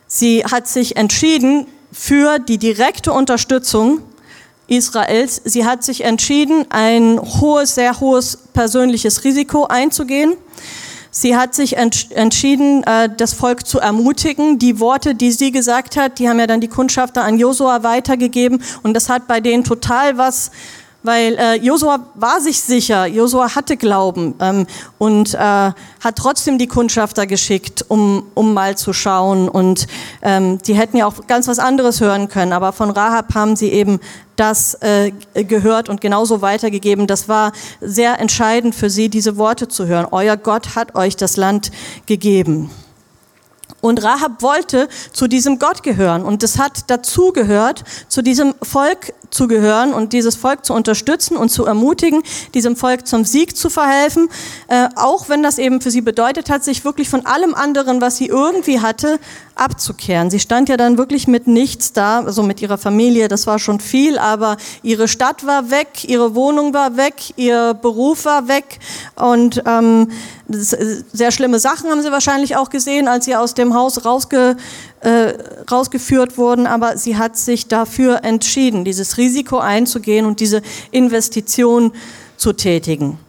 Sie 0.07 0.43
hat 0.43 0.67
sich 0.67 0.97
entschieden 0.97 1.67
für 1.91 2.39
die 2.39 2.57
direkte 2.57 3.11
Unterstützung 3.11 4.01
Israels. 4.67 5.41
Sie 5.45 5.65
hat 5.65 5.83
sich 5.83 6.03
entschieden, 6.03 6.65
ein 6.69 7.19
hohes, 7.19 7.75
sehr 7.75 7.99
hohes 7.99 8.37
persönliches 8.53 9.23
Risiko 9.23 9.65
einzugehen. 9.65 10.35
Sie 11.19 11.35
hat 11.35 11.55
sich 11.55 11.77
entschieden, 11.77 12.83
äh, 12.83 13.09
das 13.09 13.33
Volk 13.33 13.65
zu 13.65 13.79
ermutigen. 13.79 14.59
Die 14.59 14.79
Worte, 14.79 15.15
die 15.15 15.31
sie 15.31 15.51
gesagt 15.51 15.97
hat, 15.97 16.19
die 16.19 16.29
haben 16.29 16.37
ja 16.37 16.45
dann 16.45 16.61
die 16.61 16.67
Kundschafter 16.67 17.23
an 17.23 17.39
Josua 17.39 17.81
weitergegeben 17.81 18.61
und 18.83 18.93
das 18.93 19.09
hat 19.09 19.25
bei 19.27 19.39
denen 19.39 19.63
total 19.63 20.19
was 20.19 20.51
weil 21.07 21.35
äh, 21.39 21.55
Josua 21.55 21.99
war 22.15 22.41
sich 22.41 22.61
sicher, 22.61 23.07
Josua 23.07 23.55
hatte 23.55 23.77
Glauben 23.77 24.35
ähm, 24.41 24.67
und 24.97 25.33
äh, 25.33 25.37
hat 25.37 26.15
trotzdem 26.15 26.57
die 26.57 26.67
Kundschafter 26.67 27.25
geschickt, 27.25 27.85
um, 27.87 28.27
um 28.35 28.53
mal 28.53 28.77
zu 28.77 28.91
schauen. 28.91 29.47
Und 29.47 29.87
ähm, 30.21 30.59
die 30.59 30.75
hätten 30.75 30.97
ja 30.97 31.07
auch 31.07 31.25
ganz 31.25 31.47
was 31.47 31.59
anderes 31.59 32.01
hören 32.01 32.27
können, 32.27 32.51
aber 32.51 32.73
von 32.73 32.91
Rahab 32.91 33.33
haben 33.33 33.55
sie 33.55 33.71
eben 33.71 33.99
das 34.35 34.75
äh, 34.81 35.11
gehört 35.33 35.89
und 35.89 36.01
genauso 36.01 36.41
weitergegeben. 36.41 37.07
Das 37.07 37.29
war 37.29 37.53
sehr 37.81 38.19
entscheidend 38.19 38.75
für 38.75 38.89
sie, 38.89 39.09
diese 39.09 39.37
Worte 39.37 39.67
zu 39.67 39.87
hören. 39.87 40.07
Euer 40.11 40.37
Gott 40.37 40.75
hat 40.75 40.93
euch 40.95 41.15
das 41.15 41.37
Land 41.37 41.71
gegeben. 42.05 42.69
Und 43.79 44.03
Rahab 44.03 44.41
wollte 44.41 44.89
zu 45.13 45.27
diesem 45.27 45.59
Gott 45.59 45.83
gehören. 45.83 46.23
Und 46.23 46.41
es 46.43 46.57
hat 46.57 46.85
dazu 46.87 47.31
gehört, 47.31 47.83
zu 48.07 48.21
diesem 48.21 48.55
Volk 48.61 49.13
zu 49.29 49.47
gehören 49.47 49.93
und 49.93 50.13
dieses 50.13 50.35
Volk 50.35 50.65
zu 50.65 50.73
unterstützen 50.73 51.37
und 51.37 51.49
zu 51.49 51.65
ermutigen, 51.65 52.23
diesem 52.53 52.75
Volk 52.75 53.07
zum 53.07 53.25
Sieg 53.25 53.57
zu 53.57 53.69
verhelfen, 53.69 54.29
äh, 54.67 54.87
auch 54.95 55.29
wenn 55.29 55.43
das 55.43 55.57
eben 55.57 55.81
für 55.81 55.91
sie 55.91 56.01
bedeutet 56.01 56.49
hat, 56.49 56.63
sich 56.63 56.85
wirklich 56.85 57.09
von 57.09 57.25
allem 57.25 57.53
anderen, 57.53 58.01
was 58.01 58.17
sie 58.17 58.27
irgendwie 58.27 58.79
hatte, 58.79 59.19
abzukehren. 59.55 60.29
Sie 60.29 60.39
stand 60.39 60.69
ja 60.69 60.77
dann 60.77 60.97
wirklich 60.97 61.27
mit 61.27 61.47
nichts 61.47 61.93
da, 61.93 62.21
also 62.21 62.43
mit 62.43 62.61
ihrer 62.61 62.77
Familie, 62.77 63.27
das 63.27 63.47
war 63.47 63.59
schon 63.59 63.79
viel, 63.79 64.17
aber 64.17 64.57
ihre 64.83 65.07
Stadt 65.07 65.45
war 65.45 65.69
weg, 65.71 66.03
ihre 66.05 66.35
Wohnung 66.35 66.73
war 66.73 66.95
weg, 66.95 67.15
ihr 67.35 67.73
Beruf 67.73 68.25
war 68.25 68.47
weg 68.47 68.79
und 69.15 69.61
ähm, 69.65 70.09
sehr 70.49 71.31
schlimme 71.31 71.59
Sachen 71.59 71.89
haben 71.89 72.01
sie 72.01 72.11
wahrscheinlich 72.11 72.55
auch 72.55 72.69
gesehen, 72.69 73.07
als 73.07 73.25
sie 73.25 73.35
aus 73.35 73.53
dem 73.53 73.66
ihrem 73.67 73.73
Haus 73.73 74.05
rausge, 74.05 74.57
äh, 75.01 75.33
rausgeführt 75.69 76.37
wurden, 76.37 76.67
aber 76.67 76.97
sie 76.97 77.17
hat 77.17 77.37
sich 77.37 77.67
dafür 77.67 78.23
entschieden, 78.23 78.83
dieses 78.83 79.17
Risiko 79.17 79.59
einzugehen 79.59 80.25
und 80.25 80.39
diese 80.39 80.61
Investition 80.91 81.91
zu 82.37 82.53
tätigen. 82.53 83.19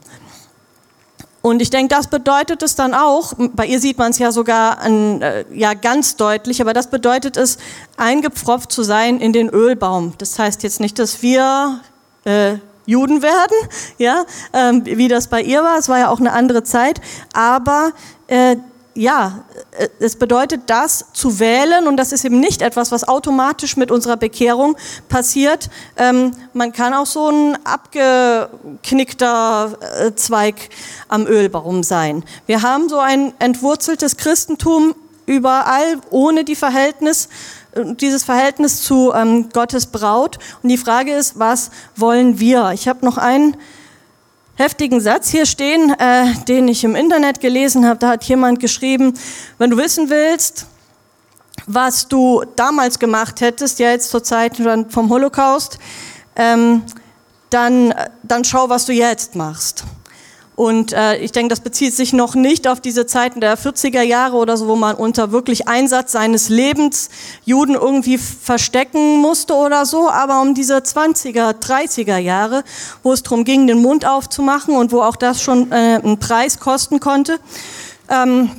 Und 1.40 1.62
ich 1.62 1.70
denke, 1.70 1.94
das 1.94 2.08
bedeutet 2.08 2.62
es 2.62 2.74
dann 2.74 2.94
auch, 2.94 3.32
bei 3.52 3.64
ihr 3.66 3.80
sieht 3.80 3.96
man 3.96 4.10
es 4.10 4.18
ja 4.18 4.32
sogar 4.32 4.80
an, 4.80 5.22
äh, 5.22 5.44
ja 5.54 5.74
ganz 5.74 6.16
deutlich, 6.16 6.60
aber 6.60 6.74
das 6.74 6.90
bedeutet 6.90 7.36
es, 7.36 7.58
eingepfropft 7.96 8.72
zu 8.72 8.82
sein 8.82 9.20
in 9.20 9.32
den 9.32 9.48
Ölbaum. 9.48 10.14
Das 10.18 10.38
heißt 10.38 10.62
jetzt 10.62 10.80
nicht, 10.80 10.98
dass 10.98 11.22
wir 11.22 11.80
äh, 12.24 12.56
Juden 12.86 13.22
werden, 13.22 13.56
ja, 13.98 14.24
ähm, 14.52 14.84
wie 14.84 15.08
das 15.08 15.28
bei 15.28 15.40
ihr 15.40 15.62
war. 15.62 15.78
Es 15.78 15.88
war 15.88 15.98
ja 15.98 16.10
auch 16.10 16.20
eine 16.20 16.32
andere 16.32 16.64
Zeit, 16.64 17.00
aber 17.32 17.92
äh, 18.26 18.56
ja, 18.98 19.44
äh, 19.78 19.88
es 20.00 20.16
bedeutet 20.16 20.62
das 20.66 21.06
zu 21.12 21.38
wählen 21.38 21.86
und 21.86 21.96
das 21.96 22.10
ist 22.12 22.24
eben 22.24 22.40
nicht 22.40 22.62
etwas, 22.62 22.90
was 22.90 23.06
automatisch 23.06 23.76
mit 23.76 23.92
unserer 23.92 24.16
Bekehrung 24.16 24.76
passiert. 25.08 25.70
Ähm, 25.96 26.32
man 26.52 26.72
kann 26.72 26.92
auch 26.92 27.06
so 27.06 27.28
ein 27.28 27.56
abgeknickter 27.64 29.78
äh, 29.80 30.14
Zweig 30.16 30.70
am 31.06 31.26
Ölbaum 31.26 31.84
sein. 31.84 32.24
Wir 32.46 32.62
haben 32.62 32.88
so 32.88 32.98
ein 32.98 33.32
entwurzeltes 33.38 34.16
Christentum 34.16 34.96
überall 35.26 36.00
ohne 36.10 36.42
die 36.42 36.56
Verhältnis, 36.56 37.28
äh, 37.72 37.84
dieses 37.94 38.24
Verhältnis 38.24 38.82
zu 38.82 39.12
ähm, 39.14 39.50
Gottes 39.52 39.86
Braut. 39.86 40.40
Und 40.62 40.70
die 40.70 40.76
Frage 40.76 41.14
ist, 41.14 41.38
was 41.38 41.70
wollen 41.94 42.40
wir? 42.40 42.72
Ich 42.72 42.88
habe 42.88 43.06
noch 43.06 43.16
einen 43.16 43.56
heftigen 44.58 45.00
Satz 45.00 45.30
hier 45.30 45.46
stehen, 45.46 45.94
äh, 45.98 46.34
den 46.48 46.66
ich 46.66 46.82
im 46.82 46.96
Internet 46.96 47.40
gelesen 47.40 47.86
habe. 47.86 48.00
Da 48.00 48.08
hat 48.10 48.24
jemand 48.24 48.58
geschrieben, 48.58 49.14
wenn 49.56 49.70
du 49.70 49.76
wissen 49.76 50.10
willst, 50.10 50.66
was 51.66 52.08
du 52.08 52.44
damals 52.56 52.98
gemacht 52.98 53.40
hättest, 53.40 53.78
ja 53.78 53.90
jetzt 53.90 54.10
zur 54.10 54.24
Zeit 54.24 54.56
vom 54.56 55.10
Holocaust, 55.10 55.78
ähm, 56.34 56.82
dann, 57.50 57.94
dann 58.22 58.44
schau, 58.44 58.68
was 58.68 58.84
du 58.86 58.92
jetzt 58.92 59.36
machst. 59.36 59.84
Und 60.58 60.92
äh, 60.92 61.18
ich 61.18 61.30
denke, 61.30 61.50
das 61.50 61.60
bezieht 61.60 61.94
sich 61.94 62.12
noch 62.12 62.34
nicht 62.34 62.66
auf 62.66 62.80
diese 62.80 63.06
Zeiten 63.06 63.40
der 63.40 63.56
40er 63.56 64.02
Jahre 64.02 64.36
oder 64.36 64.56
so, 64.56 64.66
wo 64.66 64.74
man 64.74 64.96
unter 64.96 65.30
wirklich 65.30 65.68
Einsatz 65.68 66.10
seines 66.10 66.48
Lebens 66.48 67.10
Juden 67.44 67.76
irgendwie 67.76 68.18
verstecken 68.18 69.18
musste 69.20 69.54
oder 69.54 69.86
so, 69.86 70.10
aber 70.10 70.42
um 70.42 70.54
diese 70.54 70.78
20er, 70.78 71.60
30er 71.60 72.16
Jahre, 72.16 72.64
wo 73.04 73.12
es 73.12 73.22
darum 73.22 73.44
ging, 73.44 73.68
den 73.68 73.80
Mund 73.80 74.04
aufzumachen 74.04 74.74
und 74.74 74.90
wo 74.90 75.00
auch 75.00 75.14
das 75.14 75.40
schon 75.40 75.70
äh, 75.70 76.00
einen 76.02 76.18
Preis 76.18 76.58
kosten 76.58 76.98
konnte. 76.98 77.38
Ähm, 78.10 78.50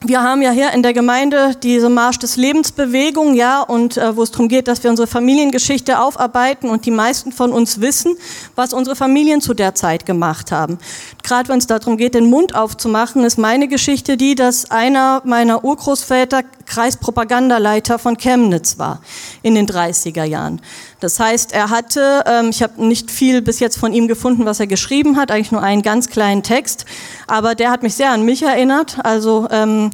wir 0.00 0.22
haben 0.22 0.42
ja 0.42 0.52
hier 0.52 0.72
in 0.72 0.84
der 0.84 0.92
Gemeinde 0.92 1.56
diese 1.60 1.88
Marsch 1.88 2.20
des 2.20 2.36
Lebensbewegung, 2.36 3.34
ja, 3.34 3.62
und 3.62 3.96
äh, 3.96 4.16
wo 4.16 4.22
es 4.22 4.30
darum 4.30 4.46
geht, 4.46 4.68
dass 4.68 4.84
wir 4.84 4.90
unsere 4.90 5.08
Familiengeschichte 5.08 6.00
aufarbeiten 6.00 6.70
und 6.70 6.86
die 6.86 6.92
meisten 6.92 7.32
von 7.32 7.52
uns 7.52 7.80
wissen, 7.80 8.16
was 8.54 8.72
unsere 8.72 8.94
Familien 8.94 9.40
zu 9.40 9.54
der 9.54 9.74
Zeit 9.74 10.06
gemacht 10.06 10.52
haben. 10.52 10.78
Gerade 11.24 11.48
wenn 11.48 11.58
es 11.58 11.66
darum 11.66 11.96
geht, 11.96 12.14
den 12.14 12.30
Mund 12.30 12.54
aufzumachen, 12.54 13.24
ist 13.24 13.38
meine 13.38 13.66
Geschichte 13.66 14.16
die, 14.16 14.36
dass 14.36 14.70
einer 14.70 15.20
meiner 15.24 15.64
Urgroßväter 15.64 16.42
Kreispropagandaleiter 16.64 17.98
von 17.98 18.16
Chemnitz 18.16 18.78
war 18.78 19.00
in 19.42 19.56
den 19.56 19.66
30er 19.66 20.24
Jahren. 20.24 20.60
Das 21.00 21.20
heißt, 21.20 21.52
er 21.52 21.70
hatte, 21.70 22.24
ähm, 22.26 22.50
ich 22.50 22.62
habe 22.62 22.84
nicht 22.84 23.10
viel 23.10 23.40
bis 23.42 23.60
jetzt 23.60 23.78
von 23.78 23.92
ihm 23.92 24.08
gefunden, 24.08 24.44
was 24.44 24.60
er 24.60 24.66
geschrieben 24.66 25.16
hat, 25.16 25.30
eigentlich 25.30 25.52
nur 25.52 25.62
einen 25.62 25.82
ganz 25.82 26.08
kleinen 26.08 26.42
Text, 26.42 26.84
aber 27.26 27.54
der 27.54 27.70
hat 27.70 27.82
mich 27.82 27.94
sehr 27.94 28.10
an 28.10 28.24
mich 28.24 28.42
erinnert. 28.42 28.98
Also 29.04 29.46
ähm, 29.50 29.90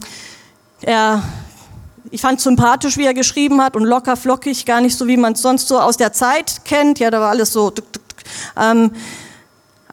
er 0.81 1.23
ich 2.11 2.21
fand 2.21 2.41
sympathisch, 2.41 2.97
wie 2.97 3.07
er 3.07 3.13
geschrieben 3.13 3.61
hat 3.61 3.75
und 3.75 3.83
locker 3.83 4.17
flockig, 4.17 4.67
gar 4.67 4.81
nicht 4.81 4.97
so, 4.97 5.09
wie 5.09 5.17
man 5.17 5.33
es 5.33 5.43
sonst 5.43 5.67
so 5.67 5.81
aus 5.81 5.97
der 5.97 6.13
Zeit 6.13 6.61
kennt. 6.65 7.01
Ja, 7.01 7.11
da 7.11 7.21
war 7.21 7.31
alles 7.31 7.53
so. 7.53 7.73
Ähm, 8.57 8.93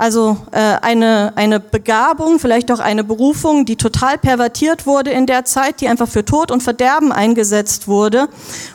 also 0.01 0.35
äh, 0.49 0.57
eine, 0.57 1.31
eine 1.35 1.59
Begabung, 1.59 2.39
vielleicht 2.39 2.71
auch 2.71 2.79
eine 2.79 3.03
Berufung, 3.03 3.65
die 3.65 3.75
total 3.75 4.17
pervertiert 4.17 4.87
wurde 4.87 5.11
in 5.11 5.27
der 5.27 5.45
Zeit, 5.45 5.79
die 5.79 5.87
einfach 5.87 6.07
für 6.07 6.25
Tod 6.25 6.49
und 6.49 6.63
Verderben 6.63 7.11
eingesetzt 7.11 7.87
wurde. 7.87 8.27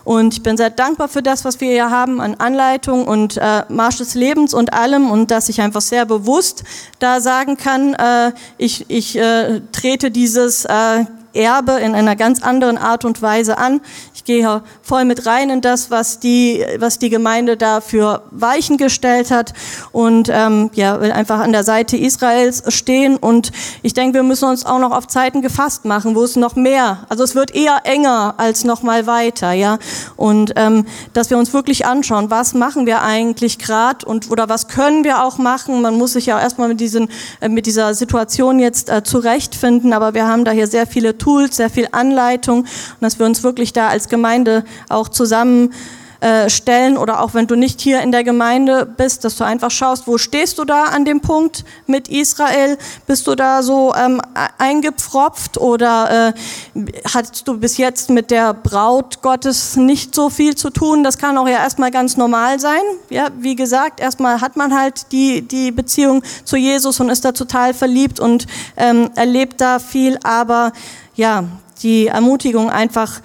Und 0.04 0.34
ich 0.34 0.44
bin 0.44 0.56
sehr 0.56 0.70
dankbar 0.70 1.08
für 1.08 1.24
das, 1.24 1.44
was 1.44 1.60
wir 1.60 1.68
hier 1.68 1.90
haben 1.90 2.20
an 2.20 2.36
Anleitung 2.36 3.08
und 3.08 3.38
äh, 3.38 3.64
Marsch 3.68 3.96
des 3.96 4.14
Lebens 4.14 4.54
und 4.54 4.72
allem 4.72 5.10
und 5.10 5.32
dass 5.32 5.48
ich 5.48 5.60
einfach 5.60 5.80
sehr 5.80 6.06
bewusst 6.06 6.62
da 7.00 7.20
sagen 7.20 7.56
kann, 7.56 7.94
äh, 7.94 8.30
ich, 8.56 8.84
ich 8.86 9.18
äh, 9.18 9.62
trete 9.72 10.12
dieses 10.12 10.64
äh, 10.64 11.06
Erbe 11.36 11.72
in 11.72 11.94
einer 11.94 12.16
ganz 12.16 12.42
anderen 12.42 12.78
Art 12.78 13.04
und 13.04 13.22
Weise 13.22 13.58
an. 13.58 13.80
Ich 14.14 14.24
gehe 14.24 14.62
voll 14.82 15.04
mit 15.04 15.26
rein 15.26 15.50
in 15.50 15.60
das, 15.60 15.90
was 15.90 16.18
die, 16.18 16.64
was 16.78 16.98
die 16.98 17.10
Gemeinde 17.10 17.56
da 17.56 17.80
für 17.80 18.22
Weichen 18.30 18.76
gestellt 18.76 19.30
hat 19.30 19.52
und 19.92 20.28
ähm, 20.32 20.70
ja, 20.74 21.00
will 21.00 21.12
einfach 21.12 21.40
an 21.40 21.52
der 21.52 21.64
Seite 21.64 21.96
Israels 21.96 22.62
stehen. 22.74 23.16
Und 23.16 23.52
ich 23.82 23.94
denke, 23.94 24.14
wir 24.14 24.22
müssen 24.22 24.48
uns 24.48 24.66
auch 24.66 24.78
noch 24.78 24.92
auf 24.92 25.06
Zeiten 25.06 25.42
gefasst 25.42 25.84
machen, 25.84 26.14
wo 26.14 26.24
es 26.24 26.36
noch 26.36 26.56
mehr, 26.56 27.04
also 27.08 27.24
es 27.24 27.34
wird 27.34 27.54
eher 27.54 27.80
enger 27.84 28.34
als 28.36 28.64
noch 28.64 28.82
mal 28.82 29.06
weiter, 29.06 29.52
ja. 29.52 29.78
Und 30.16 30.52
ähm, 30.56 30.86
dass 31.12 31.30
wir 31.30 31.38
uns 31.38 31.52
wirklich 31.52 31.86
anschauen, 31.86 32.30
was 32.30 32.54
machen 32.54 32.86
wir 32.86 33.02
eigentlich 33.02 33.58
gerade 33.58 34.06
und 34.06 34.30
oder 34.30 34.48
was 34.48 34.68
können 34.68 35.04
wir 35.04 35.22
auch 35.22 35.38
machen. 35.38 35.82
Man 35.82 35.94
muss 35.94 36.12
sich 36.12 36.26
ja 36.26 36.40
erstmal 36.40 36.68
mit 36.68 36.80
diesen, 36.80 37.08
äh, 37.40 37.48
mit 37.48 37.66
dieser 37.66 37.94
Situation 37.94 38.58
jetzt 38.58 38.90
äh, 38.90 39.02
zurechtfinden, 39.02 39.92
aber 39.92 40.14
wir 40.14 40.26
haben 40.26 40.44
da 40.44 40.50
hier 40.50 40.66
sehr 40.66 40.86
viele 40.86 41.18
Tools, 41.26 41.56
sehr 41.56 41.70
viel 41.70 41.88
Anleitung 41.90 42.60
und 42.60 43.00
dass 43.00 43.18
wir 43.18 43.26
uns 43.26 43.42
wirklich 43.42 43.72
da 43.72 43.88
als 43.88 44.08
Gemeinde 44.08 44.64
auch 44.88 45.08
zusammen 45.08 45.72
äh, 46.20 46.48
stellen 46.48 46.96
oder 46.96 47.20
auch 47.20 47.34
wenn 47.34 47.46
du 47.46 47.56
nicht 47.56 47.78
hier 47.78 48.00
in 48.00 48.10
der 48.10 48.24
Gemeinde 48.24 48.86
bist, 48.86 49.24
dass 49.24 49.36
du 49.36 49.44
einfach 49.44 49.70
schaust, 49.70 50.06
wo 50.06 50.16
stehst 50.16 50.58
du 50.58 50.64
da 50.64 50.84
an 50.84 51.04
dem 51.04 51.20
Punkt 51.20 51.64
mit 51.86 52.08
Israel? 52.08 52.78
Bist 53.06 53.26
du 53.26 53.34
da 53.34 53.62
so 53.62 53.94
ähm, 53.94 54.22
eingepfropft 54.56 55.58
oder 55.58 56.32
äh, 56.74 56.82
hattest 57.12 57.46
du 57.46 57.58
bis 57.58 57.76
jetzt 57.76 58.08
mit 58.08 58.30
der 58.30 58.54
Braut 58.54 59.20
Gottes 59.20 59.76
nicht 59.76 60.14
so 60.14 60.30
viel 60.30 60.54
zu 60.54 60.70
tun? 60.70 61.04
Das 61.04 61.18
kann 61.18 61.36
auch 61.36 61.48
ja 61.48 61.58
erstmal 61.58 61.90
ganz 61.90 62.16
normal 62.16 62.60
sein. 62.60 62.80
Ja, 63.10 63.28
wie 63.38 63.54
gesagt, 63.54 64.00
erstmal 64.00 64.40
hat 64.40 64.56
man 64.56 64.74
halt 64.74 65.12
die, 65.12 65.42
die 65.42 65.70
Beziehung 65.70 66.22
zu 66.44 66.56
Jesus 66.56 66.98
und 66.98 67.10
ist 67.10 67.26
da 67.26 67.32
total 67.32 67.74
verliebt 67.74 68.20
und 68.20 68.46
ähm, 68.78 69.10
erlebt 69.16 69.60
da 69.60 69.78
viel, 69.78 70.18
aber 70.22 70.72
ja, 71.16 71.44
die 71.82 72.06
Ermutigung 72.06 72.70
einfach 72.70 73.20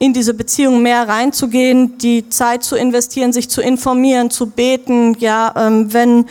in 0.00 0.14
diese 0.14 0.32
Beziehung 0.32 0.80
mehr 0.80 1.06
reinzugehen, 1.06 1.98
die 1.98 2.30
Zeit 2.30 2.64
zu 2.64 2.74
investieren, 2.74 3.34
sich 3.34 3.50
zu 3.50 3.60
informieren, 3.60 4.30
zu 4.30 4.46
beten. 4.46 5.14
Ja, 5.18 5.52
ähm, 5.56 5.92
wenn, 5.92 6.24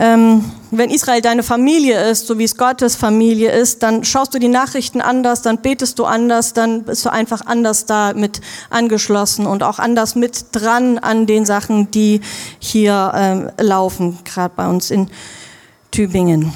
ähm, 0.00 0.44
wenn 0.72 0.90
Israel 0.90 1.20
deine 1.22 1.44
Familie 1.44 2.10
ist, 2.10 2.26
so 2.26 2.38
wie 2.40 2.44
es 2.44 2.56
Gottes 2.56 2.96
Familie 2.96 3.52
ist, 3.52 3.84
dann 3.84 4.02
schaust 4.02 4.34
du 4.34 4.40
die 4.40 4.48
Nachrichten 4.48 5.00
anders, 5.00 5.42
dann 5.42 5.58
betest 5.58 6.00
du 6.00 6.06
anders, 6.06 6.54
dann 6.54 6.82
bist 6.82 7.06
du 7.06 7.12
einfach 7.12 7.46
anders 7.46 7.86
da 7.86 8.14
mit 8.14 8.40
angeschlossen 8.68 9.46
und 9.46 9.62
auch 9.62 9.78
anders 9.78 10.16
mit 10.16 10.46
dran 10.50 10.98
an 10.98 11.26
den 11.26 11.46
Sachen, 11.46 11.92
die 11.92 12.20
hier 12.58 13.12
ähm, 13.14 13.50
laufen, 13.60 14.18
gerade 14.24 14.52
bei 14.56 14.68
uns 14.68 14.90
in 14.90 15.08
Tübingen. 15.92 16.52